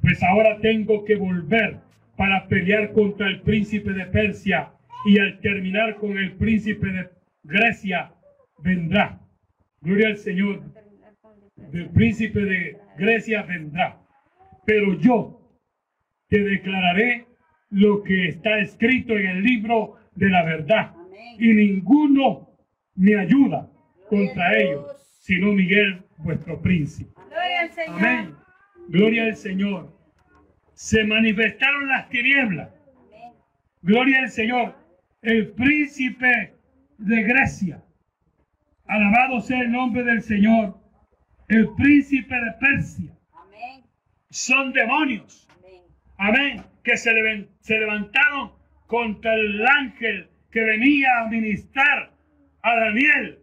[0.00, 1.78] Pues ahora tengo que volver
[2.16, 4.72] para pelear contra el príncipe de Persia
[5.06, 7.08] y al terminar con el príncipe de
[7.44, 8.12] Grecia
[8.58, 9.20] vendrá.
[9.80, 10.62] Gloria al Señor
[11.56, 14.01] el- del príncipe de Grecia vendrá.
[14.64, 15.40] Pero yo
[16.28, 17.26] te declararé
[17.70, 20.94] lo que está escrito en el libro de la verdad.
[20.94, 21.36] Amén.
[21.38, 22.48] Y ninguno
[22.94, 23.68] me ayuda
[24.08, 24.84] contra ellos,
[25.20, 27.10] sino Miguel, vuestro príncipe.
[27.30, 27.98] Gloria al Señor.
[27.98, 28.36] Amén.
[28.88, 29.98] Gloria al Señor.
[30.74, 32.70] Se manifestaron las tinieblas.
[32.96, 33.32] Amén.
[33.82, 34.74] Gloria al Señor.
[35.22, 36.54] El príncipe
[36.98, 37.82] de Grecia.
[38.86, 40.76] Alabado sea el nombre del Señor.
[41.48, 43.11] el príncipe de Persia.
[44.32, 45.46] Son demonios.
[46.16, 46.64] Amén.
[46.82, 48.52] Que se levantaron
[48.86, 52.10] contra el ángel que venía a ministrar
[52.62, 53.38] a Daniel.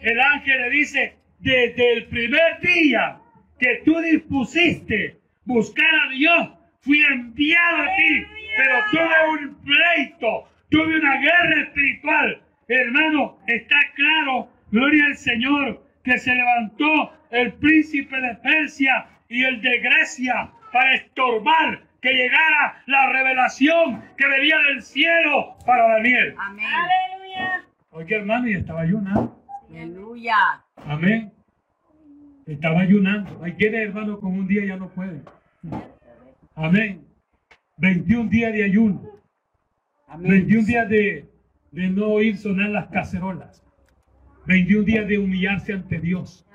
[0.00, 3.18] El ángel le dice, desde el primer día
[3.58, 6.48] que tú dispusiste buscar a Dios,
[6.80, 12.42] fui enviado a ti, pero tuve un pleito, tuve una guerra espiritual.
[12.68, 19.62] Hermano, está claro, gloria al Señor, que se levantó el príncipe de Persia y el
[19.62, 26.34] de Grecia para estorbar que llegara la revelación que venía del cielo para Daniel.
[26.38, 26.66] Amén.
[26.66, 27.64] Aleluya.
[27.90, 29.42] Oye, hermano, y estaba ayunando.
[29.70, 30.36] Aleluya.
[30.76, 31.32] Amén.
[32.46, 33.42] Estaba ayunando.
[33.42, 35.24] Hay quienes, hermano, con un día ya no pueden.
[36.54, 37.06] Amén.
[37.78, 39.02] 21 días de ayuno.
[40.08, 40.30] Amén.
[40.30, 41.26] 21 días de,
[41.70, 43.64] de no oír sonar las cacerolas.
[44.46, 46.46] 21 días de humillarse ante Dios.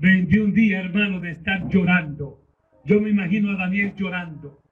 [0.00, 0.26] Aleluya.
[0.26, 2.40] 21 días, hermano, de estar llorando.
[2.84, 4.62] Yo me imagino a Daniel llorando.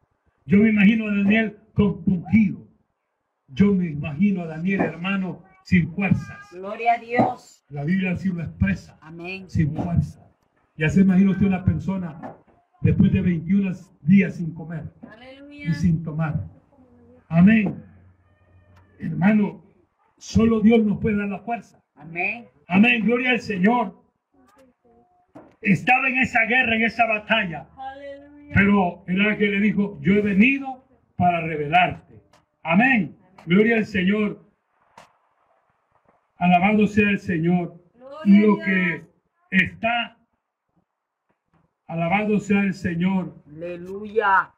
[0.46, 2.66] Yo me imagino a Daniel compungido.
[3.48, 6.38] Yo me imagino a Daniel, hermano, sin fuerzas.
[6.52, 7.64] Gloria a Dios.
[7.68, 8.98] La Biblia así lo expresa.
[9.00, 9.48] Amén.
[9.48, 10.26] sin fuerza.
[10.76, 12.36] Ya se imagina usted una persona
[12.82, 14.92] después de 21 días sin comer
[15.50, 16.46] y sin tomar.
[17.28, 17.82] Amén.
[18.98, 19.64] Hermano,
[20.18, 21.80] solo Dios nos puede dar la fuerza.
[21.94, 22.46] Amén.
[22.68, 24.05] Amén, gloria al Señor.
[25.72, 28.54] Estaba en esa guerra, en esa batalla, Aleluya.
[28.54, 30.84] pero el ángel le dijo, yo he venido
[31.16, 32.14] para revelarte.
[32.62, 34.44] Amén, gloria al Señor.
[36.38, 37.82] Alabado sea el Señor.
[37.94, 39.04] Gloria lo que
[39.50, 40.18] está,
[41.86, 44.50] alabado sea el Señor, Aleluya.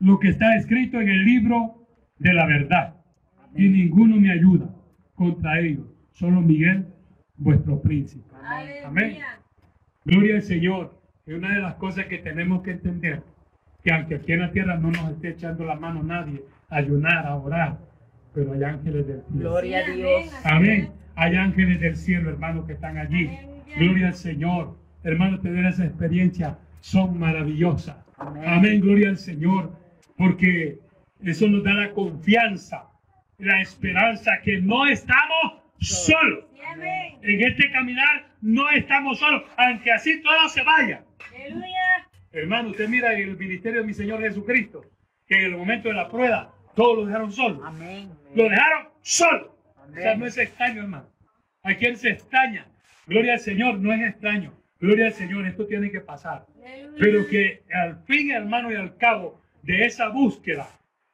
[0.00, 1.86] lo que está escrito en el libro
[2.18, 2.96] de la verdad.
[3.54, 4.74] Y ninguno me ayuda
[5.14, 6.91] contra ellos, solo Miguel,
[7.36, 8.24] vuestro príncipe.
[8.84, 9.04] Amén.
[9.04, 9.38] Aleluya.
[10.04, 11.02] Gloria al Señor.
[11.26, 13.22] Es una de las cosas que tenemos que entender,
[13.84, 17.26] que aunque aquí en la tierra no nos esté echando la mano nadie, a ayunar,
[17.26, 17.78] a orar,
[18.34, 19.50] pero hay ángeles del cielo.
[19.50, 20.32] Gloria a Dios.
[20.44, 20.90] Amén.
[21.14, 23.30] Hay ángeles del cielo, hermanos, que están allí.
[23.76, 24.76] Gloria al Señor.
[25.04, 27.96] Hermanos, tener esa experiencia son maravillosas.
[28.16, 28.42] Amén.
[28.46, 28.80] Amén.
[28.80, 29.72] Gloria al Señor.
[30.16, 30.78] Porque
[31.22, 32.84] eso nos da la confianza,
[33.38, 36.44] la esperanza que no estamos solos.
[37.22, 41.04] En este caminar no estamos solos, aunque así todo se vaya.
[41.34, 42.08] Aleluya.
[42.32, 44.84] Hermano, usted mira el ministerio de mi Señor Jesucristo,
[45.26, 47.64] que en el momento de la prueba todos lo dejaron solo.
[47.64, 48.10] Amén.
[48.34, 49.56] Lo dejaron solo.
[49.76, 49.98] Amén.
[49.98, 51.08] O sea, no es extraño, hermano.
[51.62, 52.66] ¿A quién se extraña?
[53.06, 54.54] Gloria al Señor, no es extraño.
[54.80, 56.46] Gloria al Señor, esto tiene que pasar.
[56.56, 56.96] Aleluya.
[56.98, 60.68] Pero que al fin, hermano, y al cabo de esa búsqueda,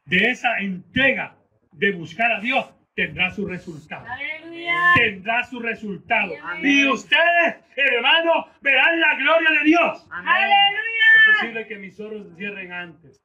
[0.05, 1.37] de esa entrega
[1.73, 2.67] de buscar a Dios,
[2.99, 4.05] tendrá su resultado.
[4.11, 4.75] Aleluya.
[4.97, 6.33] Tendrá su resultado.
[6.65, 10.07] Y ustedes, hermano, verán la gloria de Dios.
[10.11, 10.27] Amén.
[10.27, 11.33] Es Aleluya.
[11.33, 13.23] posible que mis ojos se cierren antes.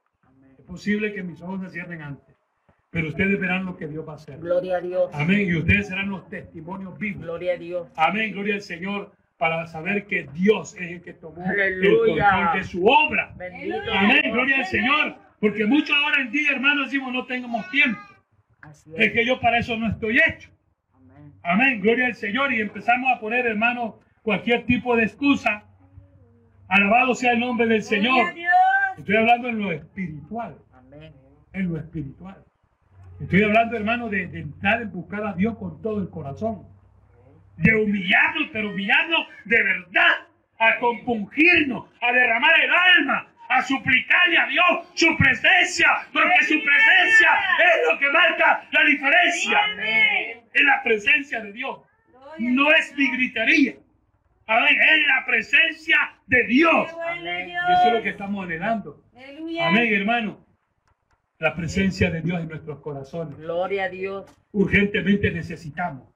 [0.60, 2.36] Es posible que mis ojos se cierren antes.
[2.92, 4.38] Pero ustedes verán lo que Dios va a hacer.
[4.38, 5.10] Gloria a Dios.
[5.12, 5.48] Amén.
[5.48, 7.24] Y ustedes serán los testimonios vivos.
[7.24, 7.88] Gloria a Dios.
[7.96, 8.32] Amén.
[8.32, 9.12] Gloria al Señor.
[9.40, 12.30] Para saber que Dios es el que tomó el Aleluya.
[12.30, 13.34] control de su obra.
[13.36, 13.92] Bendito.
[13.92, 14.22] Amén.
[14.32, 15.16] Gloria al Señor.
[15.40, 18.00] Porque muchos ahora en día, hermanos, decimos no tenemos tiempo.
[18.64, 19.14] Así Es es.
[19.14, 20.50] que yo para eso no estoy hecho.
[20.94, 21.34] Amén.
[21.44, 22.54] Amén, gloria al Señor.
[22.54, 25.64] Y empezamos a poner, hermano, cualquier tipo de excusa.
[26.68, 28.34] Alabado sea el nombre del Señor.
[28.98, 31.14] Estoy hablando en lo espiritual, Amén.
[31.54, 32.38] en lo espiritual.
[33.20, 36.64] Estoy hablando, hermano, de, de entrar en buscar a Dios con todo el corazón.
[37.58, 40.12] De humillarnos, pero humillarnos de verdad.
[40.60, 47.30] A compungirnos, a derramar el alma, a suplicarle a Dios su presencia, porque su presencia
[47.60, 49.60] es lo que marca la diferencia.
[50.54, 51.80] Es la presencia de Dios.
[52.40, 53.76] No es mi gritería.
[54.48, 54.76] Amén.
[54.82, 56.90] Es la presencia de Dios.
[57.08, 57.50] Amén.
[57.50, 59.04] Eso es lo que estamos anhelando.
[59.62, 60.44] Amén, hermano.
[61.38, 63.38] La presencia de Dios en nuestros corazones.
[63.38, 64.26] Gloria a Dios.
[64.52, 66.08] Urgentemente necesitamos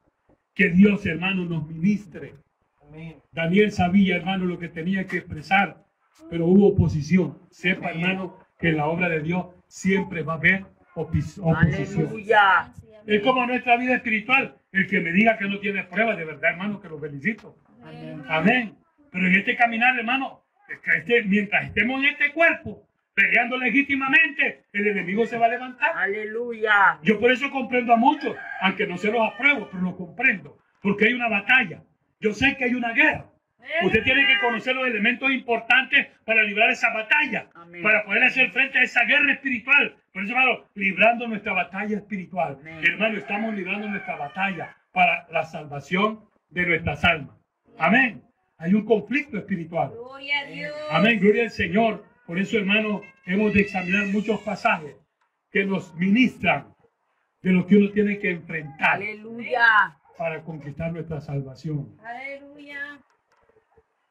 [0.56, 2.34] que Dios, hermano, nos ministre.
[2.82, 3.18] Amén.
[3.32, 5.87] Daniel sabía, hermano, lo que tenía que expresar,
[6.30, 7.38] pero hubo oposición.
[7.50, 11.56] Sepa, hermano, que en la obra de Dios siempre va a haber oposición.
[11.56, 12.72] Aleluya.
[13.06, 14.58] Es como nuestra vida espiritual.
[14.72, 17.58] El que me diga que no tiene pruebas, de verdad, hermano, que lo felicito.
[17.82, 18.24] Amén.
[18.28, 18.76] Amén.
[19.12, 24.66] Pero en este caminar, hermano, es que este- mientras estemos en este cuerpo, peleando legítimamente,
[24.74, 25.92] el enemigo se va a levantar.
[25.96, 27.00] Aleluya.
[27.02, 30.58] Yo por eso comprendo a muchos, aunque no se los apruebo, pero los comprendo.
[30.82, 31.82] Porque hay una batalla.
[32.20, 33.26] Yo sé que hay una guerra.
[33.84, 37.84] Usted tiene que conocer los elementos importantes para librar esa batalla, Amén.
[37.84, 39.96] para poder hacer frente a esa guerra espiritual.
[40.14, 42.58] Por eso, hermano, librando nuestra batalla espiritual.
[42.60, 42.80] Amén.
[42.84, 47.36] Hermano, estamos librando nuestra batalla para la salvación de nuestras almas.
[47.78, 48.24] Amén.
[48.58, 49.92] Hay un conflicto espiritual.
[49.92, 50.74] Gloria a Dios.
[50.90, 52.04] Amén, gloria al Señor.
[52.26, 54.96] Por eso, hermano, hemos de examinar muchos pasajes
[55.52, 56.74] que nos ministran
[57.42, 59.98] de lo que uno tiene que enfrentar Aleluya.
[60.18, 61.96] para conquistar nuestra salvación.
[62.04, 63.00] Aleluya.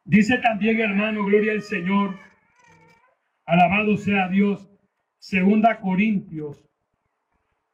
[0.06, 2.16] Dice también, hermano, gloria al Señor,
[3.44, 4.70] alabado sea Dios,
[5.18, 6.64] segunda Corintios,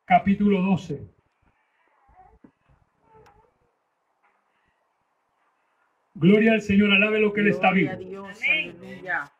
[0.07, 1.07] capítulo 12.
[6.15, 8.25] Gloria al Señor, alabe lo que Él está Gloria vivo.
[8.27, 8.41] a Dios.
[8.43, 8.77] Amén.
[8.81, 9.33] Aleluya.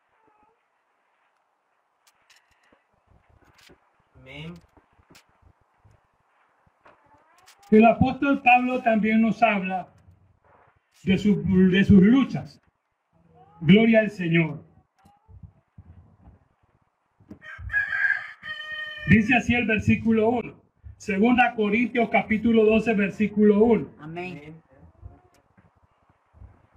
[4.19, 4.53] Amén.
[7.71, 9.87] El apóstol Pablo también nos habla
[11.03, 12.59] de, su- de sus luchas.
[13.65, 14.61] Gloria al Señor.
[19.09, 20.61] Dice así el versículo 1.
[20.97, 23.89] Segunda Corintios capítulo 12 versículo 1.
[23.99, 24.61] Amén.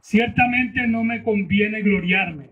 [0.00, 2.50] Ciertamente no me conviene gloriarme.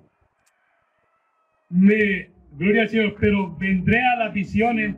[1.68, 4.96] Me, gloria al Señor, pero vendré a las visiones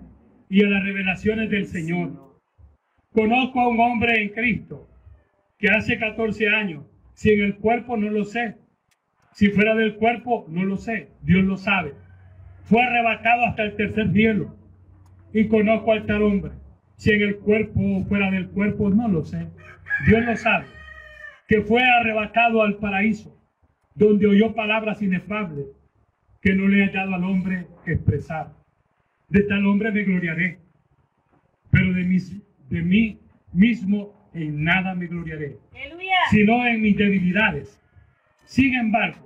[0.49, 2.41] y a las revelaciones del Señor.
[3.13, 4.89] Conozco a un hombre en Cristo
[5.59, 8.57] que hace 14 años, si en el cuerpo no lo sé,
[9.37, 11.93] si fuera del cuerpo no lo sé, Dios lo sabe.
[12.65, 14.57] Fue arrebatado hasta el tercer cielo
[15.35, 16.53] y conozco al tal hombre.
[16.97, 19.47] Si en el cuerpo o fuera del cuerpo no lo sé,
[20.07, 20.65] Dios lo sabe
[21.49, 23.39] que fue arrebatado al paraíso,
[23.95, 25.67] donde oyó palabras inefables
[26.41, 28.55] que no le ha dado al hombre expresar.
[29.29, 30.61] De tal hombre me gloriaré,
[31.71, 32.35] pero de, mis,
[32.71, 33.21] de mí
[33.53, 36.17] mismo en nada me gloriaré, Aleluya.
[36.31, 37.79] sino en mis debilidades.
[38.47, 39.26] Sin embargo,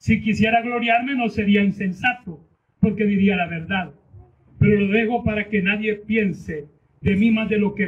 [0.00, 2.40] si quisiera gloriarme no sería insensato,
[2.80, 3.92] porque diría la verdad.
[4.58, 6.64] Pero lo dejo para que nadie piense
[7.02, 7.84] de mí más de lo que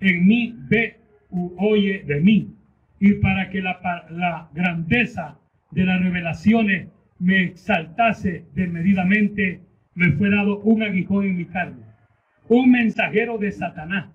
[0.00, 0.96] en, mí ve
[1.30, 2.52] u oye de mí,
[2.98, 5.38] y para que la, grandeza
[5.70, 6.88] de las revelaciones
[7.20, 9.60] me exaltase desmedidamente,
[9.94, 11.84] me fue dado un aguijón en mi carne,
[12.48, 14.10] un mensajero de Satanás,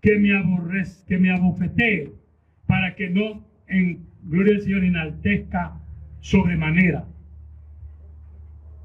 [0.00, 2.12] que me aborrez, que me abofetee,
[2.68, 5.81] para que no en gloria al Señor enaltezca
[6.22, 7.04] sobremanera.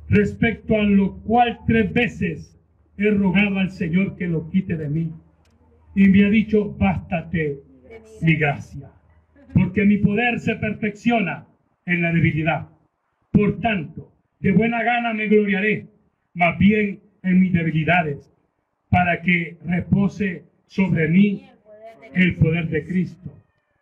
[0.09, 2.59] Respecto a lo cual tres veces
[2.97, 5.13] he rogado al Señor que lo quite de mí.
[5.95, 7.59] Y me ha dicho, bástate
[8.21, 8.89] mi gracia,
[9.53, 11.47] porque mi poder se perfecciona
[11.85, 12.67] en la debilidad.
[13.31, 15.87] Por tanto, de buena gana me gloriaré,
[16.33, 18.31] más bien en mis debilidades,
[18.89, 21.45] para que repose sobre mí
[22.13, 23.33] el poder de Cristo.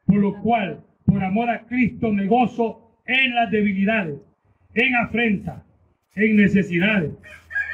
[0.06, 4.20] Por lo cual, por amor a Cristo, me gozo en las debilidades,
[4.74, 5.64] en afrenta,
[6.16, 7.12] en necesidades,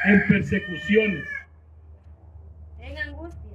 [0.05, 1.23] en persecuciones,
[2.79, 3.51] En angustia.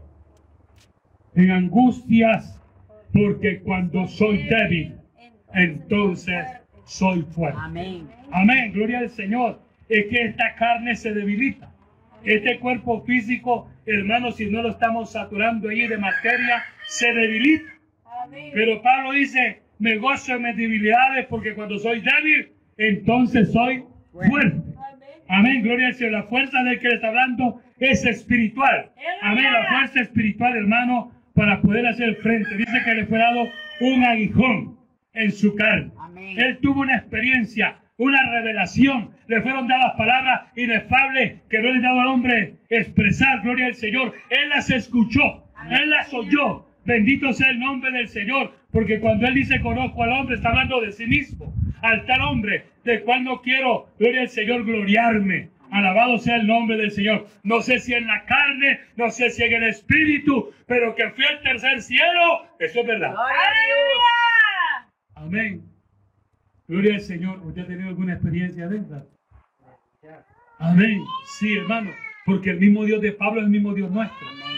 [1.34, 2.60] en angustias,
[3.12, 4.96] porque cuando soy débil,
[5.54, 6.44] entonces
[6.84, 7.58] soy fuerte.
[7.60, 8.08] Amén.
[8.32, 9.60] Amén, gloria al Señor.
[9.88, 11.70] Es que esta carne se debilita.
[12.24, 17.72] Este cuerpo físico, hermano, si no lo estamos saturando ahí de materia, se debilita.
[18.24, 18.50] Amén.
[18.52, 24.62] Pero Pablo dice, me gozo en mis debilidades porque cuando soy débil, entonces soy fuerte.
[25.28, 25.62] Amén.
[25.62, 26.12] Gloria al Señor.
[26.12, 28.90] La fuerza del que le está hablando es espiritual.
[29.22, 32.56] Amén, la fuerza espiritual, hermano, para poder hacer frente.
[32.56, 33.44] Dice que le fue dado
[33.80, 34.78] un aguijón
[35.12, 35.90] en su carne.
[36.36, 39.10] Él tuvo una experiencia, una revelación.
[39.26, 43.42] Le fueron dadas palabras inefables que no le dado al hombre expresar.
[43.42, 44.14] Gloria al Señor.
[44.30, 45.44] Él las escuchó.
[45.70, 46.66] Él las oyó.
[46.84, 48.52] Bendito sea el nombre del Señor.
[48.76, 51.50] Porque cuando Él dice conozco al hombre, está hablando de sí mismo.
[51.80, 55.48] Al tal hombre del cual no quiero, gloria al Señor, gloriarme.
[55.70, 57.26] Alabado sea el nombre del Señor.
[57.42, 61.24] No sé si en la carne, no sé si en el espíritu, pero que fui
[61.24, 63.12] al tercer cielo, eso es verdad.
[63.14, 64.92] Gloria a Dios.
[65.14, 65.62] Amén.
[66.68, 67.40] Gloria al Señor.
[67.46, 69.06] ¿Usted ha tenido alguna experiencia de esta?
[70.58, 71.00] Amén.
[71.38, 71.92] Sí, hermano.
[72.26, 74.28] Porque el mismo Dios de Pablo es el mismo Dios nuestro.
[74.28, 74.56] Amén.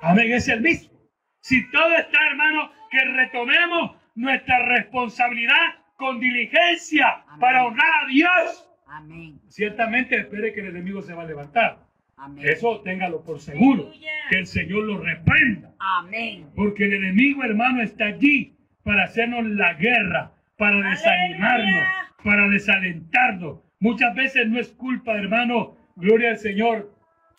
[0.00, 0.32] Amén.
[0.32, 0.92] Es el mismo.
[1.40, 7.40] Si todo está, hermano, que retomemos nuestra responsabilidad con diligencia Amén.
[7.40, 8.68] para honrar a Dios.
[8.86, 9.40] Amén.
[9.48, 11.78] Ciertamente espere que el enemigo se va a levantar.
[12.18, 12.46] Amén.
[12.46, 13.84] Eso téngalo por seguro.
[13.88, 14.10] Aleluya.
[14.30, 15.72] Que el Señor lo reprenda.
[15.78, 16.50] Amén.
[16.54, 21.84] Porque el enemigo, hermano, está allí para hacernos la guerra, para desanimarnos,
[22.22, 23.60] para desalentarnos.
[23.80, 26.94] Muchas veces no es culpa, hermano, gloria al Señor.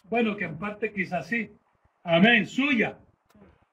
[0.10, 1.51] Bueno, que en parte quizás sí.
[2.04, 2.97] Amén, suya.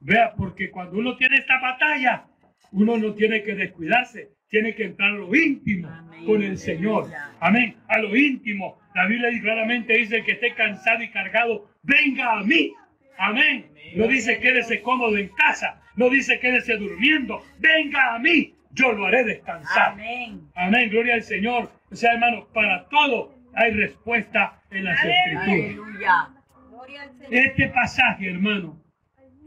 [0.00, 2.24] Vea, porque cuando uno tiene esta batalla,
[2.72, 6.24] uno no tiene que descuidarse, tiene que entrar a lo íntimo Amén.
[6.24, 7.08] con el Señor.
[7.40, 8.80] Amén, a lo íntimo.
[8.94, 12.72] La Biblia claramente dice que esté cansado y cargado, venga a mí.
[13.18, 13.70] Amén.
[13.94, 18.54] No dice quédese cómodo en casa, no dice quédese durmiendo, venga a mí.
[18.72, 19.92] yo lo haré descansar.
[19.92, 20.48] Amén.
[20.54, 21.70] Amén, gloria al Señor.
[21.90, 25.48] O sea, hermano, para todo hay respuesta en las escrituras.
[25.48, 26.28] Aleluya.
[26.70, 27.34] Gloria al Señor.
[27.34, 28.79] Este pasaje, hermano,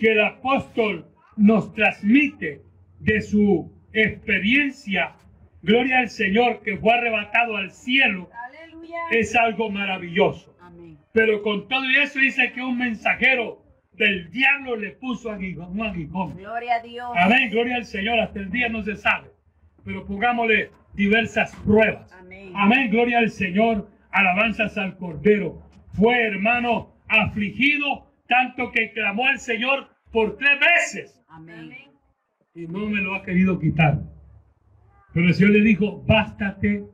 [0.04, 1.06] que el apóstol
[1.38, 2.62] nos transmite
[3.00, 5.16] de su experiencia,
[5.62, 8.98] gloria al Señor, que fue arrebatado al cielo, Aleluya.
[9.12, 10.54] es algo maravilloso.
[10.60, 10.98] Amén.
[11.14, 16.36] Pero con todo eso dice que un mensajero del diablo le puso aguijón, un aguijón.
[16.36, 17.10] Gloria a Dios.
[17.16, 19.30] Amén, gloria al Señor, hasta el día no se sabe.
[19.86, 22.12] Pero pongámosle diversas pruebas.
[22.12, 22.52] Amén.
[22.54, 25.62] Amén, gloria al Señor, alabanzas al Cordero.
[25.94, 31.76] Fue, hermano, afligido tanto que clamó al Señor por tres veces Amén.
[32.54, 34.00] y no me lo ha querido quitar.
[35.14, 36.86] Pero el Señor le dijo, bástate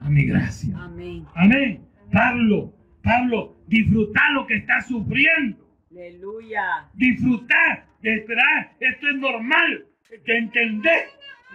[0.00, 0.76] a mi gracia.
[0.78, 1.26] Amén.
[1.34, 1.86] Amén.
[2.12, 5.64] Pablo, Pablo, disfrutar lo que estás sufriendo.
[5.90, 6.88] Aleluya.
[6.94, 8.72] Disfrutar, de esperar.
[8.80, 9.86] Esto es normal.
[10.24, 11.04] Que entender.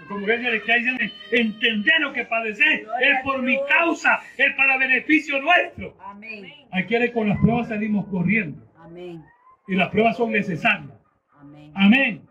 [0.07, 4.77] Como que le está diciendo, entender lo que Gloria es por mi causa, es para
[4.77, 5.97] beneficio nuestro.
[6.01, 6.45] Amén.
[6.71, 9.23] Aquí con las pruebas salimos corriendo Amén.
[9.69, 10.91] Y las pruebas son necesarias.
[11.39, 11.71] Amén.
[11.75, 12.21] Amén.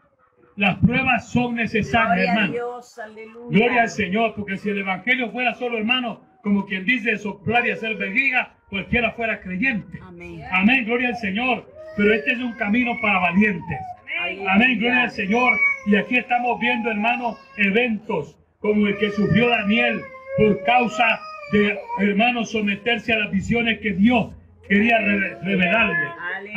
[0.57, 2.53] Las pruebas son necesarias, Gloria a hermano.
[2.53, 2.99] Dios.
[2.99, 3.59] Aleluya.
[3.59, 7.71] Gloria al Señor, porque si el Evangelio fuera solo, hermano, como quien dice soplar y
[7.71, 10.01] hacer vejiga, cualquiera fuera creyente.
[10.03, 10.43] Amén.
[10.51, 11.65] Amén, gloria al Señor.
[11.97, 13.79] Pero este es un camino para valientes.
[14.49, 15.53] Amén, gloria al Señor.
[15.87, 20.03] Y aquí estamos viendo, hermano, eventos como el que sufrió Daniel
[20.37, 21.21] por causa
[21.53, 24.33] de, hermano, someterse a las visiones que Dios
[24.69, 26.09] quería reve- revelarle.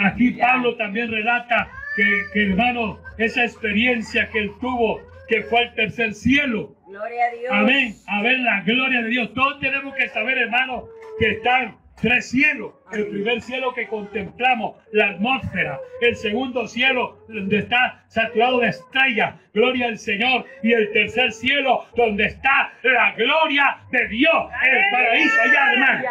[0.06, 2.04] Aquí Pablo también relata que,
[2.34, 6.76] que, hermano, esa experiencia que él tuvo, que fue al tercer cielo.
[6.88, 7.52] Gloria a Dios.
[7.52, 7.94] Amén.
[8.08, 9.34] A ver la gloria de Dios.
[9.34, 10.86] Todos tenemos que saber, hermano,
[11.20, 12.74] que están tres cielos.
[12.92, 15.80] El primer cielo que contemplamos, la atmósfera.
[16.02, 19.36] El segundo cielo, donde está saturado de estrellas.
[19.54, 20.46] Gloria al Señor.
[20.64, 24.50] Y el tercer cielo, donde está la gloria de Dios.
[24.66, 26.04] El paraíso allá, hermano.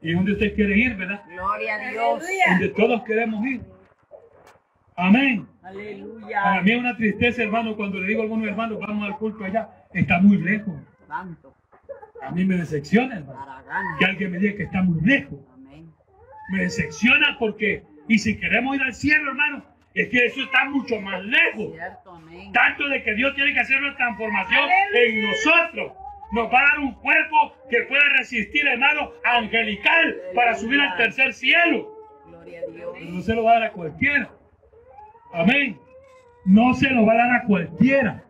[0.00, 1.22] Y donde usted quiere ir, ¿verdad?
[1.28, 2.22] Gloria a Dios.
[2.48, 3.60] Donde todos queremos ir.
[4.96, 5.46] Amén.
[5.60, 6.62] Para Aleluya.
[6.62, 9.68] mí es una tristeza, hermano, cuando le digo a algunos hermanos, vamos al culto allá.
[9.92, 10.74] Está muy lejos.
[11.06, 11.54] Santo.
[12.22, 13.46] A mí me decepciona, hermano.
[13.98, 15.38] Que alguien me diga que está muy lejos.
[15.54, 15.92] Amén.
[16.50, 21.00] Me decepciona porque, y si queremos ir al cielo, hermano, es que eso está mucho
[21.00, 21.74] más lejos.
[21.74, 22.10] Cierto.
[22.12, 22.52] Amén.
[22.52, 25.02] Tanto de que Dios tiene que hacer una transformación Aleluya.
[25.04, 25.92] en nosotros.
[26.32, 31.32] Nos va a dar un cuerpo que pueda resistir, hermano, angelical para subir al tercer
[31.32, 31.88] cielo.
[32.26, 32.90] Gloria a Dios.
[32.98, 34.30] Pero no se lo va a dar a cualquiera.
[35.32, 35.78] Amén.
[36.44, 38.24] No se lo va a dar a cualquiera.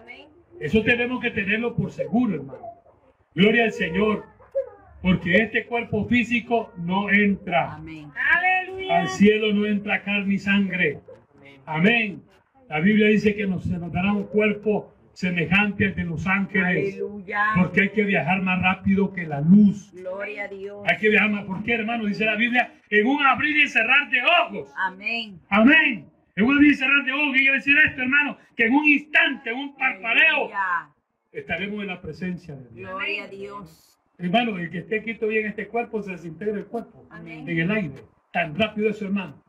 [0.00, 0.28] Amén.
[0.60, 2.60] Eso tenemos que tenerlo por seguro, hermano.
[3.34, 4.26] Gloria al Señor.
[5.02, 7.74] Porque este cuerpo físico no entra.
[7.74, 8.12] Amén.
[8.36, 9.00] Aleluya.
[9.00, 11.00] Al cielo no entra carne y sangre.
[11.66, 12.22] Amén.
[12.68, 16.94] La Biblia dice que nos, se nos dará un cuerpo semejante al de los ángeles.
[16.94, 17.44] Aleluya.
[17.58, 19.92] Porque hay que viajar más rápido que la luz.
[19.92, 20.82] Gloria a Dios.
[20.88, 21.44] Hay que viajar más.
[21.44, 22.06] ¿Por qué, hermano?
[22.06, 24.72] Dice la Biblia, en un abrir y cerrar de ojos.
[24.76, 25.40] Amén.
[25.48, 26.10] Amén.
[26.34, 27.32] En un abrir y cerrar de ojos.
[27.32, 28.38] ¿Qué quiere decir esto, hermano?
[28.56, 30.50] Que en un instante, en un parpadeo,
[31.32, 32.90] estaremos en la presencia de Dios.
[32.90, 33.98] Gloria a Dios.
[34.18, 37.48] Hermano, el que esté quieto bien este cuerpo se desintegra el cuerpo Amén.
[37.48, 37.94] en el aire.
[38.32, 39.42] Tan rápido eso, hermano.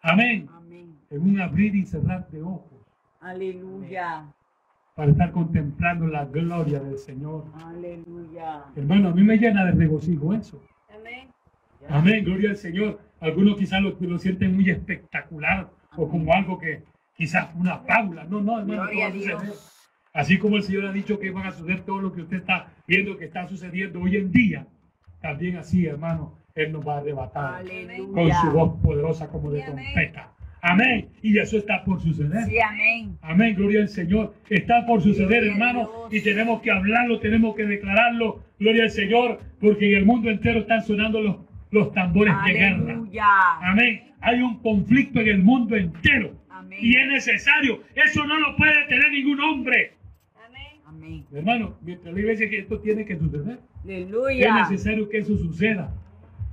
[0.00, 0.48] Amén.
[0.52, 0.96] Amén.
[1.10, 2.76] En un abrir y cerrar de ojos
[3.20, 4.24] Aleluya.
[4.96, 7.44] Para estar contemplando la gloria del Señor.
[7.62, 8.64] Aleluya.
[8.74, 10.58] Hermano, a mí me llena de regocijo eso.
[10.88, 11.28] Amén.
[11.90, 12.98] Amén, gloria al Señor.
[13.20, 16.82] Algunos quizás lo, lo sienten muy espectacular o como algo que
[17.14, 18.24] quizás una paula.
[18.24, 19.52] No, no, hermano, todo va a suceder.
[20.14, 22.72] Así como el Señor ha dicho que van a suceder todo lo que usted está
[22.86, 24.66] viendo que está sucediendo hoy en día,
[25.20, 27.62] también así, hermano, Él nos va a arrebatar
[28.14, 29.84] con su voz poderosa como de amén.
[29.92, 30.32] trompeta.
[30.66, 31.08] Amén.
[31.22, 32.44] Y eso está por suceder.
[32.46, 33.16] Sí, amén.
[33.22, 34.34] Amén, gloria al Señor.
[34.50, 38.42] Está por suceder, Gloria hermano, y tenemos que hablarlo, tenemos que declararlo.
[38.58, 41.36] Gloria al Señor, porque en el mundo entero están sonando los,
[41.70, 43.00] los tambores de guerra.
[43.62, 44.02] Amén.
[44.20, 46.32] Hay un conflicto en el mundo entero.
[46.50, 46.78] Amén.
[46.82, 47.82] Y es necesario.
[47.94, 49.92] Eso no lo puede tener ningún hombre.
[50.34, 50.80] Amén.
[50.86, 51.26] Amén.
[51.32, 53.58] Hermano, mientras la iglesia que esto tiene que suceder.
[53.84, 54.54] Es Aleluya.
[54.62, 55.94] necesario que eso suceda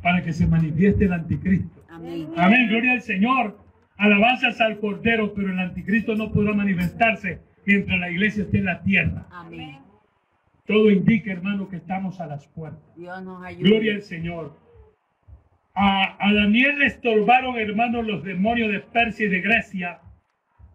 [0.03, 1.83] para que se manifieste el anticristo.
[1.89, 2.27] Amén.
[2.37, 3.62] Amén, gloria al Señor.
[3.97, 8.81] Alabanzas al Cordero, pero el anticristo no podrá manifestarse mientras la iglesia esté en la
[8.81, 9.27] tierra.
[9.31, 9.79] Amén.
[10.65, 12.81] Todo indica, hermano, que estamos a las puertas.
[12.95, 13.69] Dios nos ayude.
[13.69, 14.57] Gloria al Señor.
[15.75, 19.99] A, a Daniel le estorbaron, hermanos, los demonios de Persia y de Grecia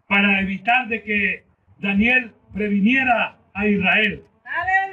[0.07, 1.43] para evitar de que
[1.79, 4.23] Daniel previniera a Israel.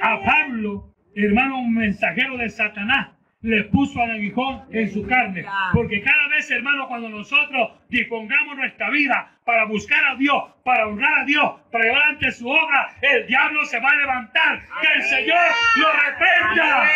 [0.01, 0.21] A.
[0.23, 3.09] Pablo, hermano, un mensajero de Satanás,
[3.41, 5.45] le puso al aguijón en su carne.
[5.73, 11.21] Porque cada vez, hermano, cuando nosotros dispongamos nuestra vida para buscar a Dios, para honrar
[11.21, 14.65] a Dios, para llevar ante su obra, el diablo se va a levantar.
[14.81, 15.37] Que el Señor
[15.77, 16.89] lo reprenda.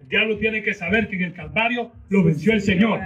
[0.00, 3.00] El diablo tiene que saber que en el Calvario lo venció el Señor.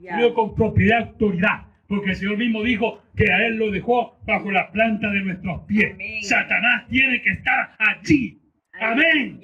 [0.00, 1.66] Digo con propiedad y autoridad.
[1.88, 5.62] Porque el Señor mismo dijo que a Él lo dejó bajo la planta de nuestros
[5.66, 5.92] pies.
[5.94, 6.22] Amén.
[6.22, 8.40] Satanás tiene que estar allí.
[8.80, 9.40] Amén.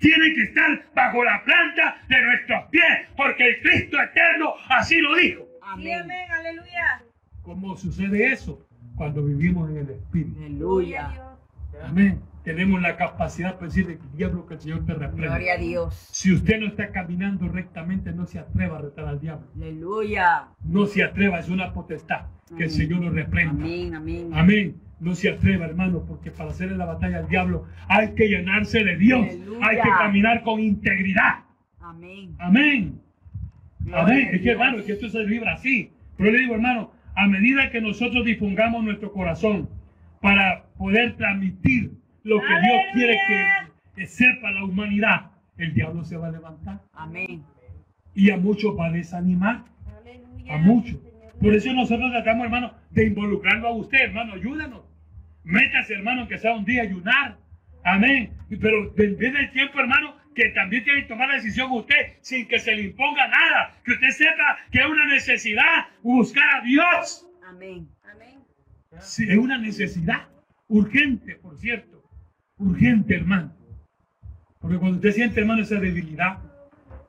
[0.00, 0.16] Aleluya.
[0.16, 3.08] Tiene que estar bajo la planta de nuestros pies.
[3.16, 5.42] Porque el Cristo eterno así lo dijo.
[5.42, 6.00] Sí, Amén.
[6.02, 6.30] amén.
[6.30, 7.02] Aleluya.
[7.42, 8.64] ¿Cómo sucede eso?
[8.96, 10.38] Cuando vivimos en el Espíritu.
[10.40, 11.10] Aleluya.
[11.72, 11.84] Dios.
[11.84, 12.20] Amén.
[12.48, 15.36] Tenemos la capacidad para decirle, diablo, que el Señor te reprenda.
[15.36, 16.08] Gloria a Dios.
[16.10, 19.46] Si usted no está caminando rectamente, no se atreva a retar al diablo.
[19.54, 20.48] Aleluya.
[20.64, 22.22] No se atreva, es una potestad.
[22.56, 22.70] Que el.
[22.70, 23.52] Señor lo reprenda.
[23.52, 24.30] Amén, amén.
[24.32, 24.76] Amén.
[24.98, 28.96] No se atreva, hermano, porque para hacerle la batalla al diablo hay que llenarse de
[28.96, 29.28] Dios.
[29.28, 29.66] Aleluya.
[29.66, 31.40] Hay que caminar con integridad.
[31.80, 32.34] Amén.
[32.38, 32.98] Amén.
[33.80, 34.28] Gloria Amén.
[34.32, 35.92] Es que, hermano, es que esto se libra así.
[36.16, 39.68] Pero le digo, hermano, a medida que nosotros dispongamos nuestro corazón
[40.22, 43.44] para poder transmitir lo que Dios quiere que,
[43.96, 46.80] que sepa la humanidad, el diablo se va a levantar.
[46.92, 47.44] Amén.
[48.14, 49.64] Y a muchos va a desanimar.
[50.00, 50.54] Aleluya.
[50.54, 50.98] a muchos.
[51.40, 54.82] Por eso nosotros tratamos, hermano, de involucrarlo a usted, hermano, ayúdanos.
[55.44, 57.38] Métase, hermano, que sea un día ayunar.
[57.84, 58.32] Amén.
[58.60, 62.58] Pero viene el tiempo, hermano, que también tiene que tomar la decisión usted sin que
[62.58, 63.74] se le imponga nada.
[63.84, 67.26] Que usted sepa que es una necesidad buscar a Dios.
[67.48, 67.88] Amén.
[68.12, 68.40] Amén.
[68.98, 70.28] Sí, es una necesidad
[70.68, 71.97] urgente, por cierto.
[72.58, 73.52] Urgente, hermano.
[74.60, 76.38] Porque cuando usted siente, hermano, esa debilidad,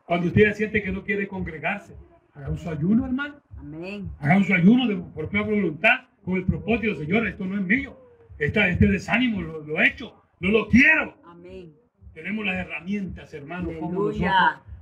[0.06, 1.96] cuando usted siente que no quiere congregarse,
[2.34, 3.36] haga un su ayuno, hermano.
[3.58, 4.10] Amén.
[4.20, 7.98] Hagan su ayuno de por propia voluntad, con el propósito, Señor, esto no es mío.
[8.38, 11.18] Esta, este desánimo lo, lo he hecho, no lo quiero.
[11.26, 11.74] Amén.
[12.14, 14.32] Tenemos las herramientas, hermanos, como nosotros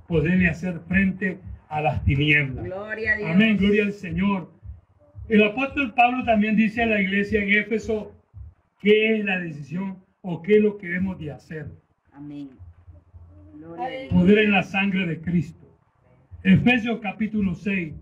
[0.06, 1.38] poderle hacer frente
[1.68, 2.64] a las tinieblas.
[2.64, 3.30] Gloria a Dios.
[3.30, 4.50] Amén, gloria al Señor.
[5.28, 8.12] El apóstol Pablo también dice a la iglesia en Éfeso
[8.80, 11.70] qué es la decisión o qué es lo que debemos de hacer.
[12.12, 12.50] Amén.
[13.54, 14.08] Gloria.
[14.10, 15.66] Poder en la sangre de Cristo.
[16.42, 17.94] Efesios capítulo 6,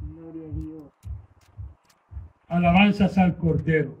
[0.00, 0.92] Gloria a Dios.
[2.48, 3.96] alabanzas al Cordero.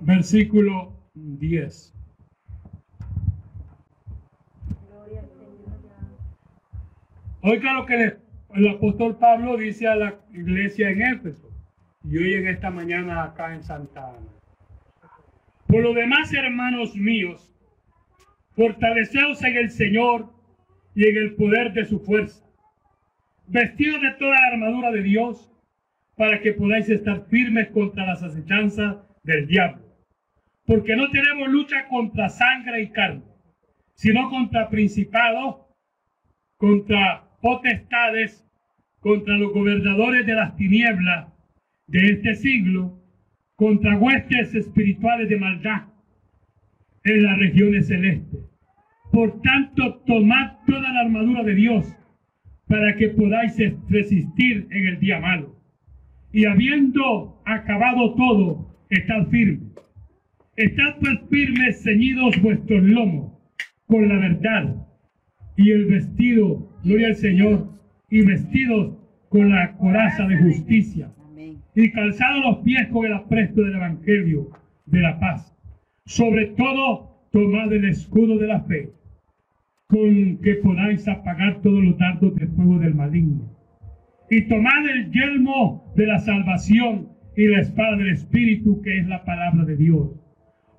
[0.00, 1.94] Versículo 10.
[4.88, 5.50] Gloria al Señor.
[7.42, 8.16] Oiga lo que
[8.54, 11.49] el apóstol Pablo dice a la iglesia en Éfeso
[12.04, 14.28] y hoy en esta mañana acá en Santa Ana.
[15.66, 17.54] Por lo demás, hermanos míos,
[18.56, 20.32] fortaleceos en el Señor
[20.94, 22.44] y en el poder de su fuerza,
[23.46, 25.46] vestidos de toda la armadura de Dios,
[26.16, 29.82] para que podáis estar firmes contra las acechanzas del diablo.
[30.66, 33.22] Porque no tenemos lucha contra sangre y carne,
[33.94, 35.66] sino contra principados,
[36.56, 38.44] contra potestades,
[39.00, 41.29] contra los gobernadores de las tinieblas
[41.90, 42.98] de este siglo,
[43.56, 45.82] contra huestes espirituales de maldad
[47.04, 48.40] en las regiones celestes.
[49.12, 51.96] Por tanto, tomad toda la armadura de Dios
[52.68, 53.56] para que podáis
[53.88, 55.56] resistir en el día malo.
[56.32, 59.72] Y habiendo acabado todo, estad firmes.
[60.56, 63.32] Estad pues firmes, ceñidos vuestros lomos
[63.86, 64.86] con la verdad
[65.56, 67.68] y el vestido, gloria al Señor,
[68.08, 68.96] y vestidos
[69.28, 71.12] con la coraza de justicia.
[71.74, 74.50] Y calzados los pies con el apresto del Evangelio
[74.86, 75.56] de la paz.
[76.04, 78.90] Sobre todo, tomad el escudo de la fe,
[79.88, 83.56] con que podáis apagar todos los dardos del fuego del maligno.
[84.30, 89.24] Y tomad el yelmo de la salvación y la espada del Espíritu, que es la
[89.24, 90.10] palabra de Dios,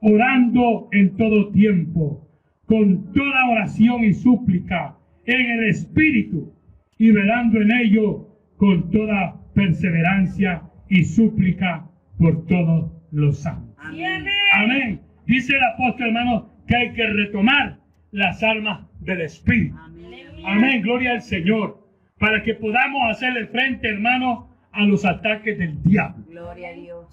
[0.01, 2.27] orando en todo tiempo,
[2.65, 6.53] con toda oración y súplica en el Espíritu,
[6.97, 8.27] y velando en ello
[8.57, 10.61] con toda perseverancia
[10.91, 11.87] y súplica
[12.17, 13.73] por todos los santos.
[13.77, 14.25] Amén.
[14.51, 15.01] amén.
[15.25, 17.79] Dice el apóstol hermano que hay que retomar
[18.11, 19.73] las armas del Espíritu.
[19.79, 20.27] Amén.
[20.45, 21.87] Amén, gloria al Señor.
[22.19, 26.25] Para que podamos hacerle frente, hermano, a los ataques del diablo.
[26.27, 27.05] Gloria a Dios.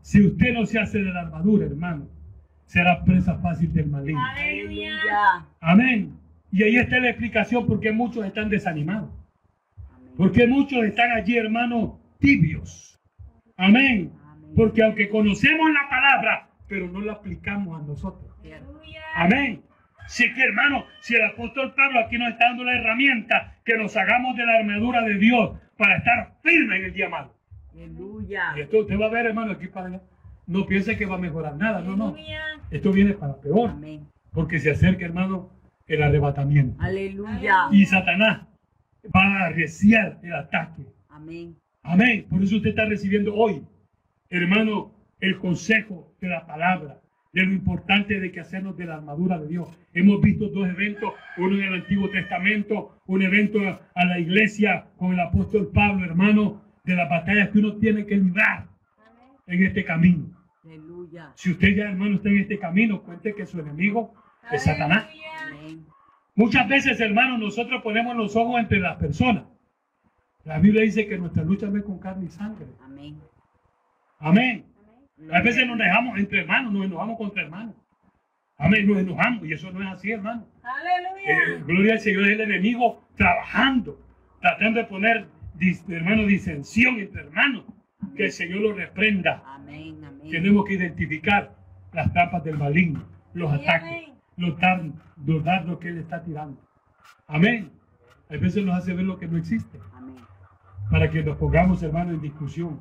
[0.00, 2.06] Si usted no se hace de la armadura, hermano,
[2.66, 4.24] será presa fácil del maligno.
[4.24, 5.44] Aleluya.
[5.60, 6.16] Amén.
[6.52, 9.10] Y ahí está la explicación por qué muchos están desanimados.
[10.16, 12.93] Porque muchos están allí, hermano, tibios.
[13.56, 14.12] Amén.
[14.24, 14.52] Amén.
[14.56, 18.32] Porque aunque conocemos la palabra, pero no la aplicamos a nosotros.
[19.14, 19.62] Amén.
[20.06, 23.96] Sí que hermano, si el apóstol Pablo aquí nos está dando la herramienta, que nos
[23.96, 27.34] hagamos de la armadura de Dios para estar firmes en el día malo.
[27.72, 28.52] Aleluya.
[28.56, 30.00] Y esto usted va a ver, hermano, aquí para allá.
[30.46, 32.14] No piense que va a mejorar nada, no, no.
[32.70, 33.70] Esto viene para peor.
[33.70, 34.06] Amén.
[34.32, 35.50] Porque se acerca, hermano,
[35.86, 36.80] el arrebatamiento.
[36.82, 37.68] Aleluya.
[37.70, 38.46] Y Satanás
[39.14, 40.82] va a arreciar el ataque.
[41.08, 41.56] Amén.
[41.84, 42.26] Amén.
[42.30, 43.62] Por eso usted está recibiendo hoy,
[44.30, 47.00] hermano, el consejo de la palabra,
[47.32, 49.68] de lo importante de que hacernos de la armadura de Dios.
[49.92, 53.60] Hemos visto dos eventos, uno en el Antiguo Testamento, un evento
[53.94, 58.16] a la iglesia con el apóstol Pablo, hermano, de las batallas que uno tiene que
[58.16, 58.66] librar
[59.46, 60.30] en este camino.
[60.64, 61.32] Aleluya.
[61.34, 64.14] Si usted ya, hermano, está en este camino, cuente que su enemigo
[64.50, 65.06] es Satanás.
[66.34, 69.44] Muchas veces, hermano, nosotros ponemos los ojos entre las personas.
[70.44, 72.66] La Biblia dice que nuestra lucha no es con carne y sangre.
[72.84, 73.18] Amén.
[74.18, 74.64] Amén.
[75.32, 77.74] A veces nos dejamos entre hermanos, nos enojamos contra hermanos.
[78.56, 80.46] Amén, nos enojamos y eso no es así, hermano.
[80.62, 81.64] Eh, Aleluya.
[81.66, 84.00] gloria al Señor, es el enemigo trabajando,
[84.40, 85.26] tratando de poner,
[85.58, 87.64] dis- hermano, disensión entre hermanos.
[88.16, 89.42] Que el Señor lo reprenda.
[89.46, 90.04] Amén.
[90.04, 90.30] Amén.
[90.30, 91.54] Tenemos que identificar
[91.92, 94.12] las trampas del maligno, los ataques, amén.
[94.36, 94.82] los, dar-
[95.24, 96.60] los dardos que él está tirando.
[97.26, 97.70] Amén.
[98.28, 99.93] A veces nos hace ver lo que no existe, Amén.
[100.94, 102.80] Para que nos pongamos, hermano, en discusión.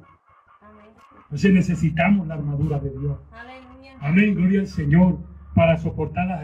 [0.61, 0.85] Amén.
[1.23, 3.17] Entonces necesitamos la armadura de Dios.
[3.31, 3.97] Aleluya.
[4.01, 5.17] Amén, gloria al Señor,
[5.55, 6.43] para soportar las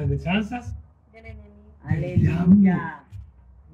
[1.13, 1.75] enemigo.
[1.83, 3.03] Aleluya.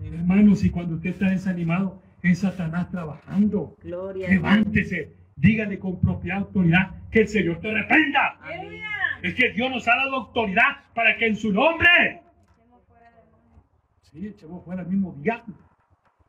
[0.03, 3.77] Hermanos, y cuando usted está desanimado, es Satanás trabajando.
[3.81, 4.27] Gloria.
[4.27, 8.37] Levántese, dígale con propia autoridad que el Señor te reprenda.
[8.41, 8.89] Aleluya.
[9.23, 13.63] Es que Dios nos ha dado autoridad para que en su nombre, Echemos fuera demonios.
[14.01, 15.64] sí, echemos fuera el mismo diablo.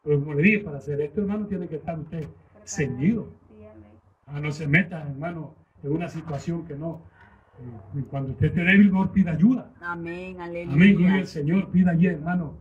[0.07, 2.25] Pero como le dije, para hacer esto, hermano, tiene que estar usted
[2.65, 3.27] ceñido.
[4.27, 7.03] Ah, no se meta, hermano, en una situación que no.
[7.59, 9.71] eh, cuando usted esté débil, Lord, pida ayuda.
[9.81, 10.41] Amén.
[10.41, 10.73] Aleluya.
[10.75, 11.71] Amén, gloria al Señor.
[11.71, 12.55] Pida allí, hermano,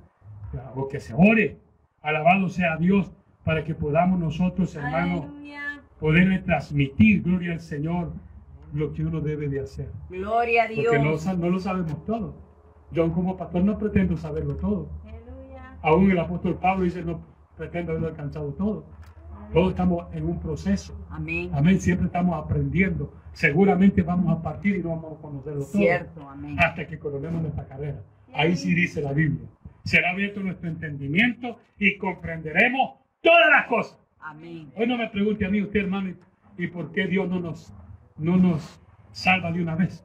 [0.76, 1.58] o que se ore.
[2.02, 3.12] Alabado sea Dios
[3.43, 5.82] para que podamos nosotros, hermano, Aleluya.
[6.00, 8.12] poderle transmitir, gloria al Señor,
[8.74, 9.89] lo que uno debe de hacer.
[10.10, 11.22] Gloria a Porque no, Dios.
[11.22, 12.36] sa- no lo sabemos todo.
[12.91, 14.89] Yo como pastor no pretendo saberlo todo.
[15.04, 15.78] Aleluya.
[15.82, 17.20] Aún el apóstol Pablo dice, no
[17.58, 18.86] pretendo haberlo alcanzado todo.
[19.53, 20.97] Todos estamos en un proceso.
[21.10, 21.49] Amén.
[21.53, 23.14] Amén, siempre estamos aprendiendo.
[23.32, 25.82] Seguramente vamos a partir y no vamos a conocerlo todo.
[25.82, 26.30] Cierto.
[26.30, 26.58] Amén.
[26.60, 28.01] hasta que coronemos nuestra carrera.
[28.34, 29.47] Ahí sí dice la Biblia.
[29.84, 33.99] Será abierto nuestro entendimiento y comprenderemos todas las cosas.
[34.20, 34.72] Amén.
[34.76, 36.16] Hoy no me pregunte a mí, usted hermano,
[36.58, 37.74] ¿y por qué Dios no nos,
[38.18, 38.82] no nos
[39.12, 40.03] salva de una vez?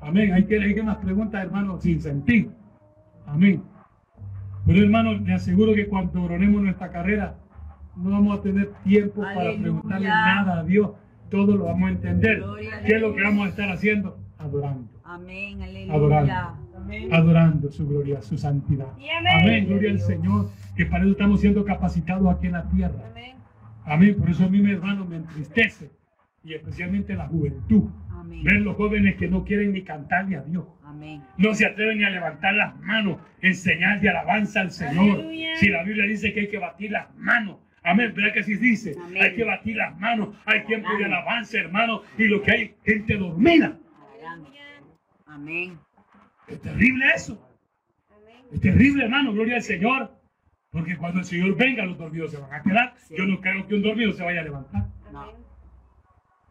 [0.00, 0.32] Amén.
[0.34, 2.52] Hay que, hay que preguntas, hermano, sin sentido.
[3.26, 3.62] Amén.
[4.66, 7.36] Pero hermano, le aseguro que cuando coronemos nuestra carrera,
[7.96, 10.90] no vamos a tener tiempo para preguntarle nada a Dios.
[11.30, 12.38] Todo lo vamos a entender.
[12.38, 14.18] Gloria ¿Qué es lo que vamos a estar haciendo?
[14.38, 15.62] Adorando Amén.
[15.62, 15.94] Aleluya.
[15.94, 16.34] adorando,
[17.12, 18.88] adorando su gloria, su santidad.
[18.98, 19.32] Y amén.
[19.40, 23.04] Amén, gloria al Señor, que para eso estamos siendo capacitados aquí en la tierra.
[23.10, 23.36] Amén.
[23.84, 25.90] Amén, por eso a mí, mi hermano, me entristece,
[26.42, 27.84] y especialmente la juventud,
[28.24, 28.42] Amén.
[28.42, 30.64] ver los jóvenes que no quieren ni cantarle a Dios.
[30.82, 31.22] Amén.
[31.36, 35.20] No se atreven ni a levantar las manos en señal de alabanza al Señor.
[35.20, 35.56] Aleluya.
[35.56, 37.58] Si la Biblia dice que hay que batir las manos.
[37.82, 38.96] Amén, ¿verdad que así dice?
[38.98, 39.22] Amén.
[39.22, 40.34] Hay que batir las manos.
[40.46, 42.02] Hay tiempo de alabanza, hermano.
[42.16, 43.78] Y lo que hay, gente dormida.
[45.26, 45.78] Amén.
[46.48, 47.38] Es terrible eso.
[48.52, 50.12] Es terrible, hermano, gloria al Señor.
[50.70, 52.94] Porque cuando el Señor venga, los dormidos se van a quedar.
[52.96, 53.14] Sí.
[53.18, 54.86] Yo no creo que un dormido se vaya a levantar.
[55.12, 55.32] No.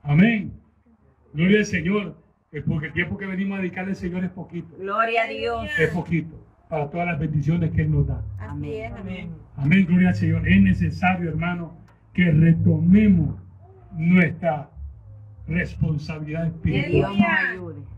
[0.04, 0.63] Amén.
[1.34, 2.18] Gloria al Señor.
[2.52, 4.76] Es porque el tiempo que venimos a dedicarle al Señor es poquito.
[4.78, 5.70] Gloria a Dios.
[5.80, 6.40] Es poquito.
[6.70, 8.24] Para todas las bendiciones que Él nos da.
[8.40, 8.94] Amén.
[8.98, 9.32] Amén.
[9.58, 10.48] Amén, gloria al Señor.
[10.48, 11.76] Es necesario, hermano,
[12.14, 13.36] que retomemos
[13.94, 14.70] nuestra
[15.48, 17.16] responsabilidad Que espiritual.
[17.16, 17.94] Dios nos ayude.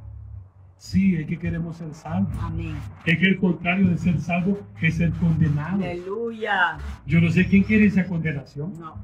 [0.78, 2.34] Sí, es que queremos ser salvos.
[2.42, 2.76] Amén.
[3.06, 5.84] Es que el contrario de ser salvo es ser condenado.
[5.84, 6.78] Aleluya.
[7.06, 8.74] Yo no sé quién quiere esa condenación.
[8.80, 8.96] No.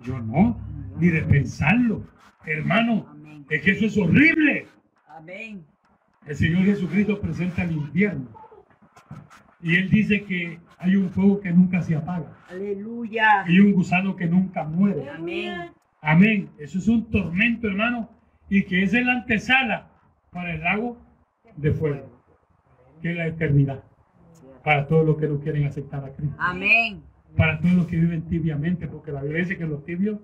[0.00, 0.56] Yo no,
[0.98, 2.02] ni de pensarlo.
[2.44, 3.15] Hermano, Amén.
[3.48, 4.66] Es que eso es horrible.
[5.08, 5.64] Amén.
[6.26, 8.28] El Señor Jesucristo presenta el infierno.
[9.62, 12.36] Y Él dice que hay un fuego que nunca se apaga.
[12.48, 13.44] Aleluya.
[13.48, 15.08] Y un gusano que nunca muere.
[15.08, 15.70] Amén.
[16.00, 16.50] Amén.
[16.58, 18.10] Eso es un tormento, hermano.
[18.48, 19.90] Y que es la antesala
[20.32, 20.98] para el lago
[21.56, 22.22] de fuego.
[23.00, 23.82] Que es la eternidad.
[24.64, 26.36] Para todos los que no quieren aceptar a Cristo.
[26.38, 27.02] Amén.
[27.36, 28.88] Para todos los que viven tibiamente.
[28.88, 30.18] Porque la Biblia dice que los tibios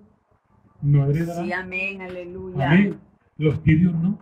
[0.81, 1.45] no heredarán.
[1.45, 2.01] Sí, amén.
[2.01, 2.71] Aleluya.
[2.71, 2.99] Amén.
[3.37, 4.19] Los tibios no.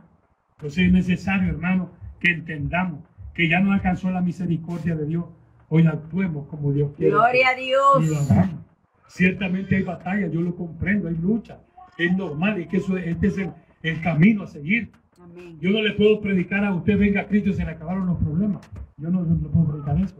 [0.57, 2.99] Entonces es necesario, hermano, que entendamos
[3.34, 5.26] que ya nos alcanzó la misericordia de Dios.
[5.70, 7.12] Hoy actuemos como Dios quiere.
[7.12, 8.30] Gloria a Dios.
[9.07, 11.59] Ciertamente hay batallas, yo lo comprendo, hay lucha.
[11.97, 13.51] Es normal, es que eso, este es el,
[13.84, 14.91] el camino a seguir.
[15.20, 15.57] Amén.
[15.59, 18.18] Yo no le puedo predicar a usted, venga a Cristo y se le acabaron los
[18.20, 18.62] problemas.
[18.97, 20.16] Yo no, no puedo predicar eso.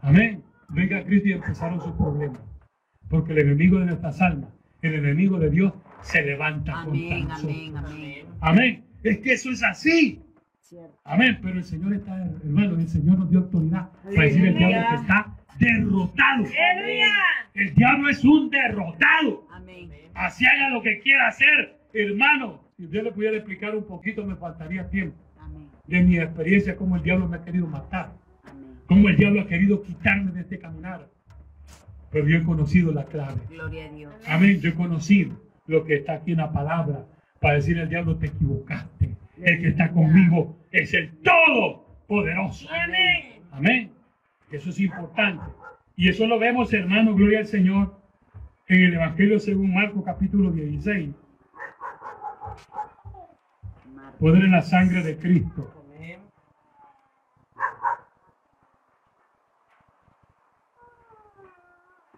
[0.00, 0.42] Amén.
[0.68, 2.40] Venga a Cristo y empezaron sus problemas.
[3.08, 4.50] Porque el enemigo de nuestras almas,
[4.82, 5.72] el enemigo de Dios,
[6.04, 7.26] se levanta Amén.
[7.26, 7.84] contra nosotros.
[7.84, 8.26] Amén.
[8.40, 8.84] Amén.
[9.02, 10.22] Es que eso es así.
[10.60, 10.98] Cierto.
[11.04, 11.38] Amén.
[11.42, 14.94] Pero el Señor está, hermano, el Señor nos dio autoridad para decir el diablo que
[14.96, 16.44] está derrotado.
[17.54, 19.46] El diablo es un derrotado.
[19.50, 19.90] Amén.
[20.14, 22.62] Así haga lo que quiera hacer, hermano.
[22.76, 25.68] Si usted le pudiera explicar un poquito, me faltaría tiempo Amén.
[25.86, 28.12] de mi experiencia, cómo el diablo me ha querido matar,
[28.44, 28.80] Amén.
[28.86, 31.08] cómo el diablo ha querido quitarme de este caminar.
[32.10, 33.40] Pero yo he conocido la clave.
[33.48, 34.14] Gloria a Dios.
[34.26, 34.60] Amén.
[34.60, 35.36] Yo he conocido
[35.66, 37.06] lo que está aquí en la palabra
[37.40, 39.16] para decir al diablo te equivocaste.
[39.42, 42.68] El que está conmigo es el Todopoderoso.
[42.70, 43.42] Amén.
[43.50, 43.92] Amén.
[44.50, 45.44] Eso es importante.
[45.96, 48.00] Y eso lo vemos, hermano, gloria al Señor,
[48.68, 51.10] en el Evangelio según Marcos capítulo 16.
[53.94, 54.18] Marco.
[54.18, 55.72] Poder en la sangre de Cristo.
[55.86, 56.20] Amén.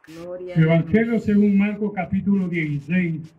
[0.07, 0.63] Gloria El.
[0.63, 3.35] Evangelio según Marcos capítulo 16.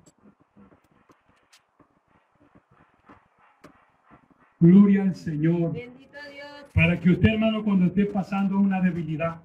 [4.59, 5.73] Gloria al Señor.
[5.73, 6.65] Bendito Dios.
[6.73, 9.41] Para que usted, hermano, cuando esté pasando una debilidad,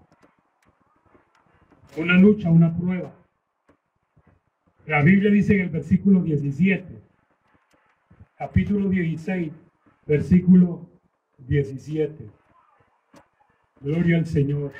[1.97, 3.15] una lucha, una prueba.
[4.87, 7.03] La Biblia dice en el versículo 17,
[8.37, 9.53] capítulo 16,
[10.07, 10.91] versículo
[11.39, 12.29] 17.
[13.81, 14.73] Gloria al Señor.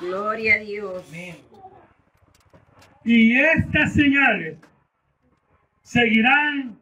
[0.00, 1.04] Gloria a Dios.
[1.08, 1.36] Amén.
[3.04, 4.58] Y estas señales
[5.82, 6.78] seguirán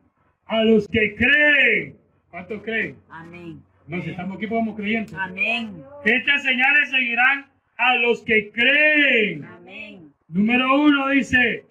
[0.47, 1.97] a los que creen.
[2.31, 2.97] ¿Cuántos creen?
[3.09, 3.63] Amén.
[3.87, 5.15] No, si estamos aquí como creyentes.
[5.19, 5.83] Amén.
[6.05, 7.47] Estas señales seguirán
[7.77, 9.45] a los que creen.
[9.45, 10.13] Amén.
[10.29, 11.65] Número uno dice,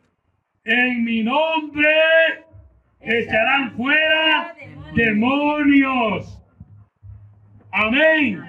[0.63, 1.89] en mi nombre
[3.01, 4.55] echarán fuera
[4.95, 6.41] demonios.
[7.71, 8.41] Amén.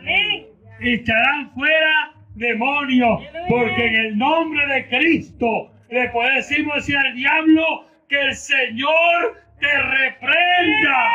[0.81, 3.21] Echarán fuera demonios.
[3.49, 7.63] Porque en el nombre de Cristo le podemos decir al diablo
[8.09, 11.09] que el Señor te reprenda.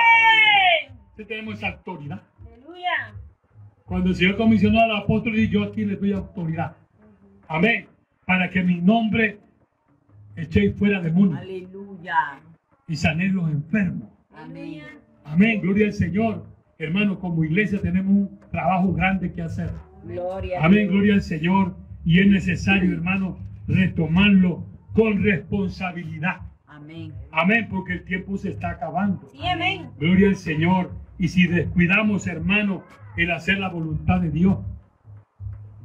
[1.18, 2.22] Sí tenemos esa autoridad.
[2.46, 3.14] Aleluya.
[3.86, 6.76] Cuando el Señor comisionó al apóstol y yo aquí le doy autoridad.
[7.48, 7.88] Amén.
[8.26, 9.40] Para que mi nombre
[10.36, 12.40] echéis fuera demonios Aleluya.
[12.88, 14.10] y sanéis los enfermos.
[14.36, 14.84] Amén.
[15.26, 15.62] Amén.
[15.62, 16.46] Gloria al Señor.
[16.80, 19.70] Hermano, como iglesia tenemos un trabajo grande que hacer.
[20.06, 20.88] Gloria Amén.
[20.88, 21.76] Gloria al Señor.
[22.06, 23.38] Y es necesario, hermano,
[23.68, 26.42] retomarlo con responsabilidad.
[26.68, 27.14] Amén.
[27.32, 27.68] Amén.
[27.70, 29.30] Porque el tiempo se está acabando.
[29.32, 29.90] Sí, amén.
[30.00, 30.92] Gloria al Señor.
[31.18, 32.84] Y si descuidamos, hermano,
[33.16, 34.58] el hacer la voluntad de Dios,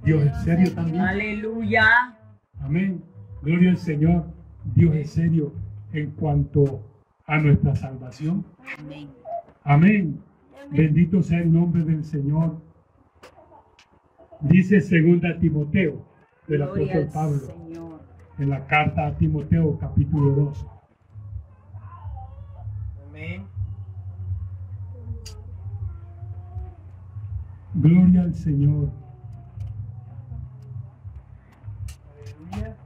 [0.05, 1.01] Dios es serio también.
[1.01, 2.17] Aleluya.
[2.61, 3.03] Amén.
[3.43, 4.25] Gloria al Señor.
[4.75, 5.53] Dios es serio
[5.93, 6.83] en cuanto
[7.27, 8.45] a nuestra salvación.
[8.79, 9.09] Amén.
[9.65, 10.21] Amén.
[10.71, 12.61] Bendito sea el nombre del Señor.
[14.41, 16.05] Dice segunda Timoteo,
[16.47, 18.01] del Gloria apóstol Pablo, Señor.
[18.39, 20.67] en la carta a Timoteo, capítulo 2.
[23.09, 23.47] Amén.
[27.75, 28.91] Gloria al Señor.
[32.53, 32.77] Aleluya.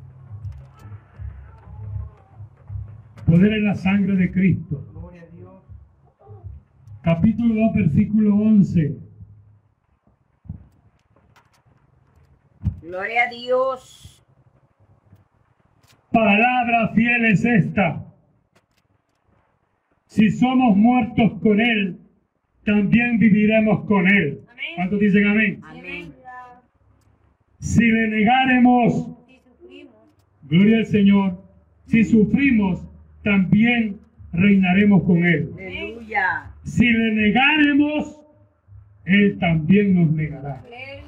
[3.26, 4.86] Poder en la sangre de Cristo.
[4.90, 5.62] Gloria a Dios.
[7.02, 9.11] Capítulo 2, versículo 11.
[12.82, 14.22] Gloria a Dios.
[16.10, 18.04] Palabra fiel es esta.
[20.06, 21.96] Si somos muertos con Él,
[22.64, 24.40] también viviremos con Él.
[24.50, 24.64] Amén.
[24.76, 25.60] ¿Cuántos dicen amén?
[25.64, 26.12] Amén.
[27.60, 29.94] Si le negaremos, Si sufrimos.
[30.42, 31.42] gloria al Señor,
[31.86, 32.84] si sufrimos,
[33.22, 34.00] también
[34.32, 35.52] reinaremos con Él.
[35.56, 36.50] Aleluya.
[36.64, 38.20] Si le negaremos,
[39.04, 40.60] Él también nos negará.
[40.60, 41.01] Aleluya.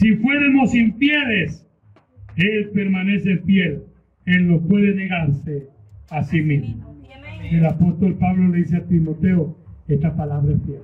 [0.00, 1.66] Si fuéramos infieles,
[2.36, 3.84] Él permanece fiel.
[4.24, 5.68] Él no puede negarse
[6.08, 7.02] a sí mismo.
[7.42, 10.82] El apóstol Pablo le dice a Timoteo, esta palabra es fiel.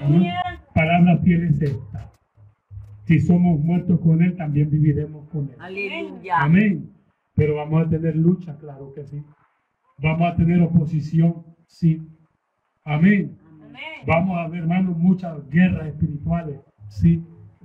[0.00, 0.32] Amén.
[0.72, 2.12] Palabra fiel es esta.
[3.06, 5.56] Si somos muertos con Él, también viviremos con Él.
[5.58, 6.38] Aleluya.
[6.38, 6.92] Amén.
[7.34, 9.20] Pero vamos a tener lucha, claro que sí.
[9.98, 12.06] Vamos a tener oposición, sí.
[12.84, 13.36] Amén.
[13.64, 13.82] Amén.
[14.06, 17.20] Vamos a ver, hermanos, muchas guerras espirituales, sí.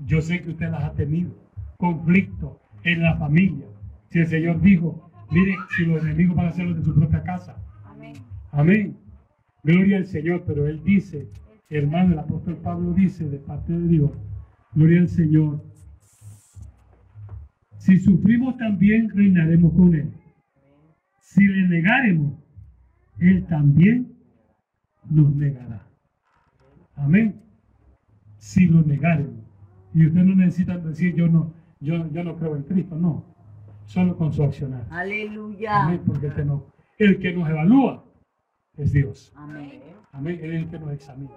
[0.05, 1.31] Yo sé que usted las ha tenido.
[1.77, 3.65] Conflictos en la familia.
[4.09, 7.23] Si el Señor dijo, mire, si los enemigos van a ser los de su propia
[7.23, 7.57] casa.
[7.85, 8.13] Amén.
[8.51, 8.97] Amén.
[9.63, 11.29] Gloria al Señor, pero Él dice,
[11.69, 14.11] hermano, el apóstol Pablo dice de parte de Dios,
[14.73, 15.63] gloria al Señor.
[17.77, 20.11] Si sufrimos también reinaremos con Él.
[21.19, 22.33] Si le negaremos,
[23.19, 24.13] Él también
[25.09, 25.85] nos negará.
[26.95, 27.41] Amén.
[28.37, 29.38] Si lo negaremos.
[29.93, 33.25] Y usted no necesita decir yo no, yo, yo no creo en Cristo, no.
[33.85, 34.85] Solo con su accionar.
[34.91, 35.83] Aleluya.
[35.85, 36.65] Amén, porque Él te, no,
[36.97, 38.03] El que nos evalúa
[38.77, 39.33] es Dios.
[39.35, 39.81] Amén.
[40.11, 40.39] Amén.
[40.43, 41.31] Él es el que nos examina.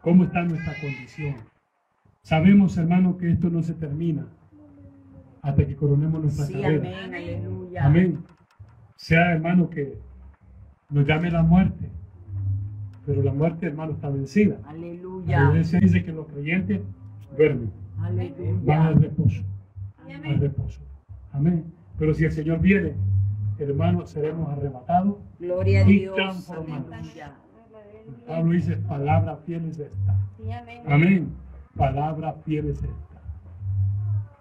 [0.00, 1.34] ¿Cómo está nuestra condición?
[2.22, 4.26] Sabemos, hermano, que esto no se termina
[5.42, 7.04] hasta que coronemos nuestra Sí, carrera.
[7.04, 7.14] amén.
[7.14, 7.84] Aleluya.
[7.86, 8.18] Amén.
[8.96, 9.98] Sea, hermano, que
[10.88, 11.90] nos llame la muerte.
[13.04, 14.60] Pero la muerte, hermano, está vencida.
[14.62, 15.48] La Aleluya.
[15.50, 16.80] iglesia dice que los creyentes
[17.36, 19.08] duermen, van al Aleluya.
[19.08, 19.42] reposo.
[20.24, 20.80] Al reposo.
[21.32, 21.64] Amén.
[21.98, 22.94] Pero si el Señor viene,
[23.58, 25.16] hermano, seremos arrebatados.
[25.38, 26.14] Gloria a Y Dios.
[26.16, 26.92] transformados.
[26.92, 27.36] Aleluya.
[28.26, 30.16] Pablo dice, palabra fiel es esta.
[30.60, 30.82] Amén.
[30.86, 31.32] Amén.
[31.76, 33.22] Palabra fiel es esta.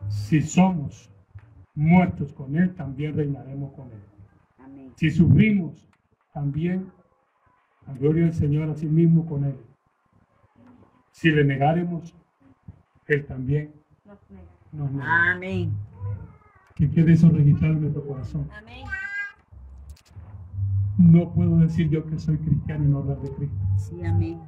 [0.10, 1.10] Si somos
[1.76, 4.02] muertos con Él, también reinaremos con Él.
[4.60, 4.92] Amén.
[4.96, 5.88] Si sufrimos,
[6.34, 6.92] también
[7.88, 9.56] la gloria del Señor a sí mismo con Él.
[11.12, 12.16] Si le negaremos,
[13.08, 13.72] Él también
[14.06, 14.48] Nos nega.
[14.72, 14.92] nos.
[15.36, 15.72] Amén.
[16.76, 18.48] Que quede eso registrado en nuestro corazón.
[18.58, 18.86] Amén.
[20.98, 23.58] No puedo decir yo que soy cristiano y no hablar de Cristo.
[23.78, 24.40] Sí, amén.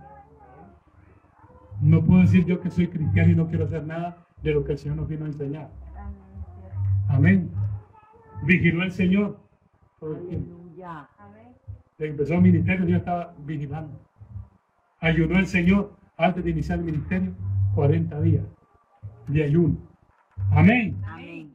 [1.81, 4.73] No puedo decir yo que soy cristiano y no quiero hacer nada de lo que
[4.73, 5.69] el Señor nos vino a enseñar.
[7.09, 7.49] Amén.
[8.45, 9.39] Vigiló el Señor.
[10.01, 11.07] Aleluya.
[11.97, 13.99] Desde que empezó el ministerio, Dios estaba vigilando.
[14.99, 17.33] Ayunó el Señor antes de iniciar el ministerio
[17.75, 18.45] 40 días
[19.27, 19.77] de ayuno.
[20.51, 21.01] Amén.
[21.05, 21.53] Amén.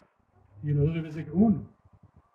[0.63, 1.63] Y nosotros veces que uno.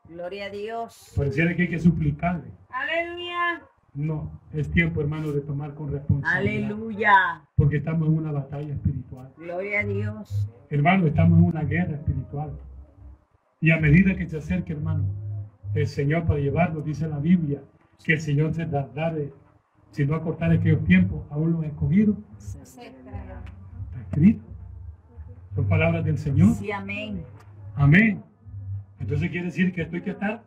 [0.08, 1.14] Gloria a Dios.
[1.16, 2.52] Pareciera que hay que suplicarle.
[2.70, 3.62] Aleluya.
[3.94, 6.72] No, es tiempo, hermano, de tomar con responsabilidad.
[6.72, 7.14] Aleluya.
[7.56, 9.32] Porque estamos en una batalla espiritual.
[9.38, 10.50] Gloria a Dios.
[10.70, 12.58] Hermano, estamos en una guerra espiritual.
[13.62, 15.06] Y a medida que se acerque, hermano,
[15.76, 17.62] el Señor para llevarnos, dice la Biblia,
[18.04, 19.32] que el Señor se dará de,
[19.92, 22.60] si no acortar aquellos tiempos, aún los escogidos, Se
[24.14, 24.44] escrito.
[25.56, 26.54] Son palabras del Señor.
[26.56, 27.24] Sí, amén.
[27.76, 28.24] Amén.
[29.00, 30.44] Entonces quiere decir que esto hay que estar,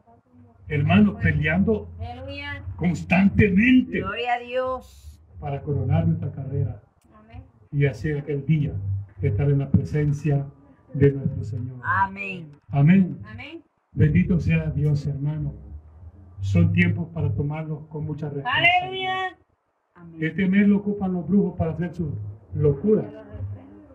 [0.68, 2.64] hermano, peleando Aleluya.
[2.76, 5.20] constantemente Gloria a Dios.
[5.38, 6.80] para coronar nuestra carrera
[7.14, 7.42] Amén.
[7.70, 8.72] y hacer aquel día
[9.22, 10.46] estar en la presencia
[10.94, 11.76] de nuestro Señor.
[11.84, 12.52] Amén.
[12.70, 13.18] Amén.
[13.26, 13.62] Amén.
[13.92, 15.52] Bendito sea Dios, hermano.
[16.40, 18.82] Son tiempos para tomarlos con mucha responsabilidad.
[18.84, 19.36] Aleluya.
[20.20, 22.12] Este mes lo ocupan los brujos para hacer sus
[22.54, 23.06] locuras.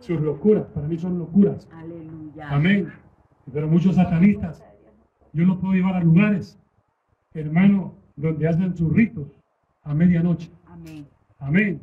[0.02, 1.70] Sus locuras, para mí son locuras.
[1.72, 2.49] Aleluya.
[2.49, 2.91] Amén.
[3.54, 4.64] Pero muchos satanistas,
[5.32, 6.60] yo los puedo llevar a lugares,
[7.36, 9.28] hermano, donde hacen sus ritos
[9.84, 10.52] a medianoche.
[10.66, 11.08] Amén.
[11.39, 11.82] Amén.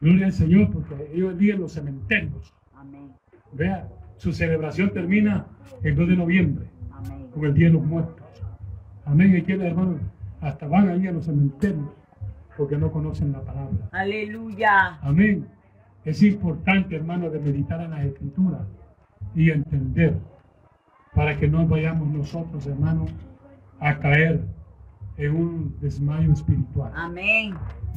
[0.00, 2.52] Gloria al Señor, porque ellos viven en los cementerios.
[2.74, 3.12] Amén.
[3.52, 5.46] Vea, su celebración termina
[5.84, 7.28] el 2 de noviembre, Amén.
[7.32, 8.26] con el Día de los Muertos.
[9.04, 9.44] Amén.
[9.46, 9.98] Y hermano,
[10.40, 11.88] hasta van ahí a los cementerios,
[12.56, 13.88] porque no conocen la palabra.
[13.92, 14.98] Aleluya.
[15.00, 15.46] Amén.
[16.06, 18.62] Es importante, hermano, de meditar en las escrituras
[19.34, 20.16] y entender
[21.16, 23.06] para que no vayamos nosotros, hermano,
[23.80, 24.40] a caer
[25.16, 26.92] en un desmayo espiritual.
[26.94, 27.54] Amén.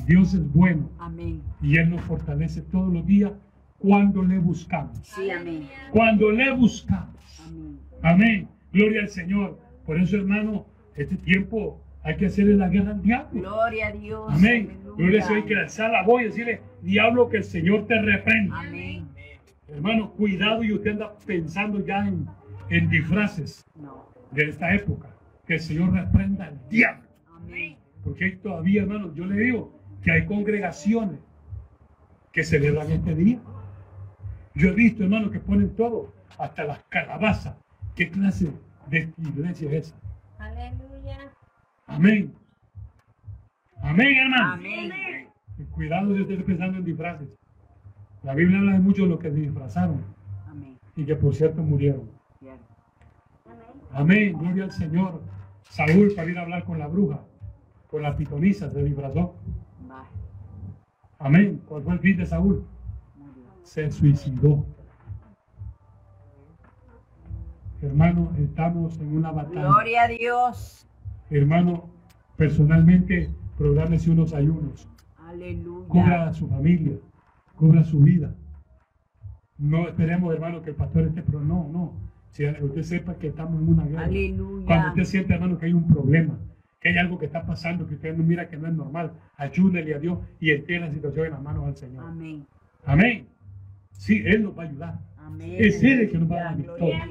[0.08, 1.44] Dios es bueno Amén.
[1.62, 3.32] y Él nos fortalece todos los días
[3.78, 4.98] cuando le buscamos.
[5.04, 5.68] Sí, amén.
[5.92, 7.16] Cuando le buscamos.
[7.46, 7.80] Amén.
[8.02, 8.50] Amén.
[8.74, 9.60] Gloria al Señor.
[9.86, 11.80] Por eso, hermano, este tiempo
[12.10, 13.40] hay que hacerle la guerra al diablo.
[13.40, 14.34] Gloria a Dios.
[14.34, 14.80] Amén.
[14.98, 15.32] Al Señor.
[15.38, 18.60] Hay que alzar la voz y decirle, diablo, que el Señor te reprenda.
[18.62, 19.08] Amén.
[19.68, 22.28] Hermano, cuidado y usted anda pensando ya en,
[22.72, 24.10] en disfraces No.
[24.32, 25.10] de esta época.
[25.46, 27.08] Que el Señor reprenda al diablo.
[27.36, 27.78] Amén.
[28.04, 31.20] Porque hay todavía, hermano, yo le digo que hay congregaciones
[32.32, 33.40] que celebran este día.
[34.56, 37.56] Yo he visto, hermano, que ponen todo, hasta las calabazas.
[37.96, 38.50] ¿Qué clase
[38.90, 39.96] de iglesia es esa?
[41.90, 42.34] Amén.
[43.82, 44.54] Amén, hermano.
[44.54, 45.28] Amén.
[45.72, 47.28] Cuidado si usted está pensando en disfraces.
[48.24, 50.04] La Biblia habla de muchos de los que se disfrazaron
[50.48, 50.78] Amén.
[50.96, 52.10] y que por cierto murieron.
[53.92, 55.22] Amén, gloria al Señor.
[55.64, 57.22] Saúl para ir a hablar con la bruja,
[57.88, 59.36] con la pitonisa, se disfrazó.
[61.18, 61.62] Amén.
[61.68, 62.66] ¿Cuál fue el fin de Saúl?
[63.64, 64.66] Se suicidó.
[67.82, 69.68] Hermano, estamos en una batalla.
[69.68, 70.89] Gloria a Dios.
[71.30, 71.90] Hermano,
[72.38, 74.88] personalmente, prográmese unos ayunos.
[75.18, 75.88] Aleluya.
[75.88, 76.94] Cubra a su familia,
[77.56, 78.36] cubra su vida.
[79.58, 81.94] No esperemos, hermano, que el pastor esté, pero no, no.
[82.32, 84.04] Si usted sepa que estamos en una guerra.
[84.04, 84.88] Cuando Aleluya.
[84.90, 86.40] usted siente, hermano, que hay un problema,
[86.80, 89.94] que hay algo que está pasando, que usted no mira que no es normal, ayúdele
[89.96, 92.06] a Dios y entregue la situación en las manos al Señor.
[92.06, 92.46] Amén.
[92.86, 93.28] Amén.
[93.92, 95.00] Sí, Él nos va a ayudar.
[95.18, 95.56] Amén.
[95.58, 97.04] Es Él el que nos va a dar victoria.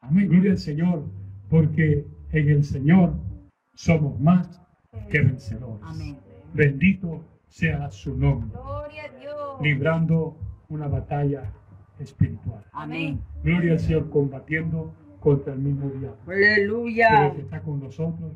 [0.00, 0.28] Amén.
[0.28, 1.04] Gloria al Señor.
[1.48, 3.14] Porque en el Señor
[3.78, 4.60] somos más
[5.08, 5.80] que vencedores.
[5.84, 6.18] Amén.
[6.52, 8.50] Bendito sea su nombre.
[8.50, 9.60] Gloria a Dios.
[9.62, 10.36] Librando
[10.68, 11.52] una batalla
[12.00, 12.64] espiritual.
[12.72, 13.20] Amén.
[13.44, 16.16] Gloria al Señor combatiendo contra el mismo diablo.
[16.26, 17.32] Pero el Aleluya.
[17.32, 18.32] que está con nosotros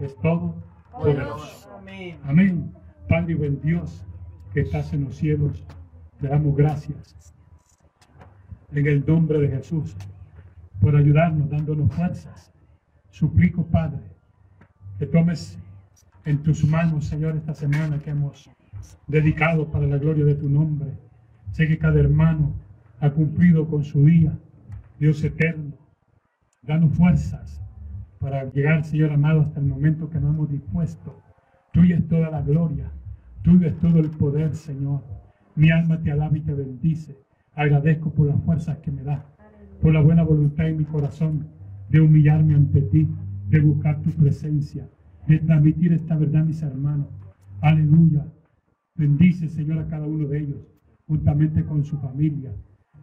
[0.00, 0.54] es todo
[0.92, 1.74] poderoso.
[1.78, 2.18] Amén.
[2.24, 2.74] Amén.
[3.08, 4.04] Padre y buen Dios
[4.52, 5.64] que estás en los cielos,
[6.20, 7.34] te damos gracias
[8.70, 9.96] en el nombre de Jesús
[10.78, 12.52] por ayudarnos, dándonos fuerzas.
[13.08, 14.13] Suplico, Padre,
[14.98, 15.58] que tomes
[16.24, 18.50] en tus manos, Señor, esta semana que hemos
[19.06, 20.92] dedicado para la gloria de tu nombre.
[21.52, 22.52] Sé que cada hermano
[23.00, 24.36] ha cumplido con su día,
[24.98, 25.72] Dios eterno.
[26.62, 27.60] Danos fuerzas
[28.18, 31.20] para llegar, Señor amado, hasta el momento que nos hemos dispuesto.
[31.72, 32.90] Tuya es toda la gloria,
[33.42, 35.02] tuyo es todo el poder, Señor.
[35.56, 37.18] Mi alma te alaba y te bendice.
[37.54, 39.22] Agradezco por las fuerzas que me das,
[39.82, 41.46] por la buena voluntad en mi corazón
[41.88, 43.08] de humillarme ante ti,
[43.48, 44.88] de buscar tu presencia,
[45.26, 47.08] de transmitir esta verdad mis hermanos.
[47.60, 48.26] Aleluya.
[48.96, 50.60] Bendice, Señor, a cada uno de ellos,
[51.06, 52.52] juntamente con su familia.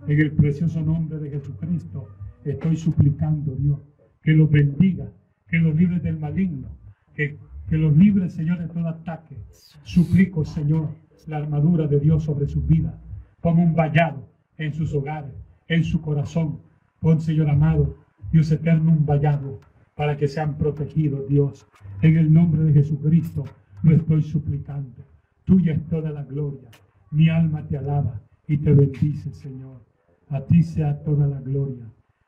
[0.08, 2.08] En el precioso nombre de Jesucristo,
[2.44, 3.80] estoy suplicando, Dios,
[4.24, 5.12] que los bendiga,
[5.48, 6.70] que los libre del maligno,
[7.14, 7.38] que,
[7.68, 9.38] que los libre, Señor, de todo ataque.
[9.84, 10.90] Suplico, Señor,
[11.28, 12.96] la armadura de Dios sobre sus vidas.
[13.42, 14.28] Pon un vallado
[14.58, 15.34] en sus hogares,
[15.68, 16.60] en su corazón.
[17.00, 17.96] Pon, Señor amado,
[18.32, 19.60] Dios eterno, un vallado
[19.96, 21.68] para que sean protegidos, Dios.
[22.02, 23.44] En el nombre de Jesucristo
[23.84, 25.04] lo estoy suplicando.
[25.46, 26.70] Tuya es toda la gloria.
[27.12, 29.82] Mi alma te alaba y te bendice, Señor.
[30.30, 31.86] A ti sea toda la gloria.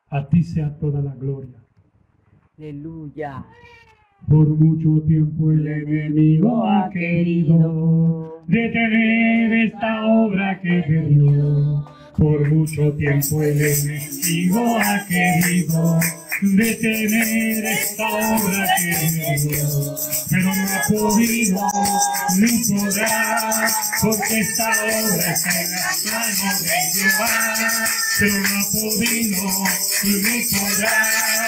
[0.09, 1.63] A ti sea toda la gloria.
[2.57, 3.45] Aleluya.
[4.27, 11.85] Por mucho tiempo el enemigo ha querido detener esta obra que te dio.
[12.17, 15.99] Por mucho tiempo el enemigo ha querido
[16.43, 19.95] detener esta obra que te dio.
[20.29, 21.67] Pero no ha podido
[22.37, 23.71] ni podrá,
[24.01, 27.65] porque esta obra está en las manos de Jehová.
[28.19, 29.63] Pero no ha podido
[30.03, 31.47] ni podrá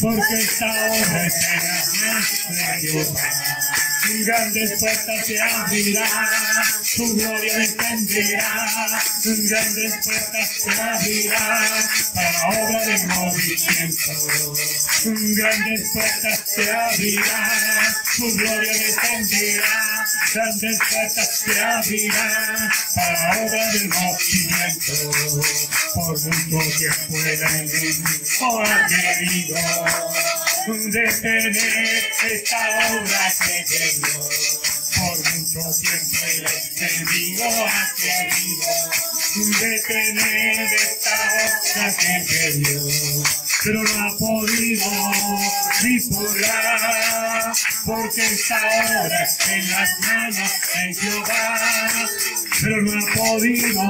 [0.00, 3.53] porque esta obra está en las manos de Jehová.
[4.06, 6.04] Grandes puertas se abrirán,
[6.82, 9.02] su gloria descenderá.
[9.24, 14.12] Grandes puertas se abrirán para obra del movimiento.
[15.36, 20.03] Grandes puertas se abrirán, su gloria descenderá.
[20.34, 24.92] Grandes puertas se abrirán para obra del movimiento.
[25.94, 29.56] Por mucho tiempo el enemigo ha querido
[30.90, 32.58] detener esta
[32.90, 34.10] obra que dio.
[34.96, 36.46] Por mucho tiempo el
[36.78, 38.72] enemigo ha querido
[39.60, 41.14] detener esta
[41.76, 43.43] obra que dio.
[43.64, 44.84] Pero no ha podido
[46.10, 47.52] podrá,
[47.86, 48.58] porque esta
[49.22, 51.90] está en las manos de Jehová.
[52.60, 53.82] Pero no ha podido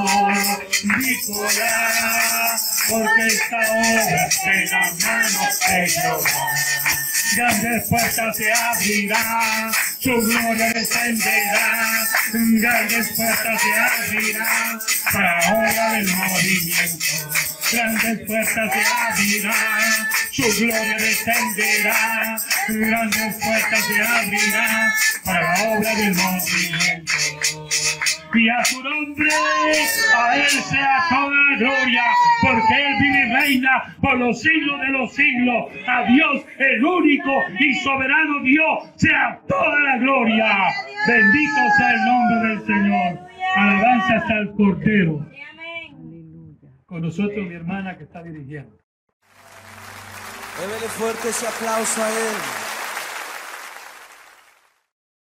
[1.27, 2.57] podrá,
[2.89, 3.61] porque esta
[4.27, 6.55] está en las manos de Jehová.
[7.35, 12.07] Grandes puertas se abrirán, su gloria descenderá.
[12.31, 14.79] Grandes puertas se abrirán
[15.11, 17.54] para la obra del movimiento.
[17.71, 22.37] Grandes puertas se abrirán, su gloria descenderá.
[22.67, 24.91] Grandes puertas se abrirán
[25.23, 27.13] para la obra del movimiento
[28.37, 29.29] y a su nombre,
[30.15, 32.03] a Él sea toda gloria,
[32.41, 35.71] porque Él vive y reina por los siglos de los siglos.
[35.87, 40.57] A Dios, el único y soberano Dios, sea toda la gloria.
[41.07, 43.19] Bendito sea el nombre del Señor.
[43.55, 45.34] Alabanza el Cordero.
[46.95, 48.77] Con nosotros mi hermana que está dirigiendo.
[50.57, 52.74] Débele fuerte ese aplauso a Él.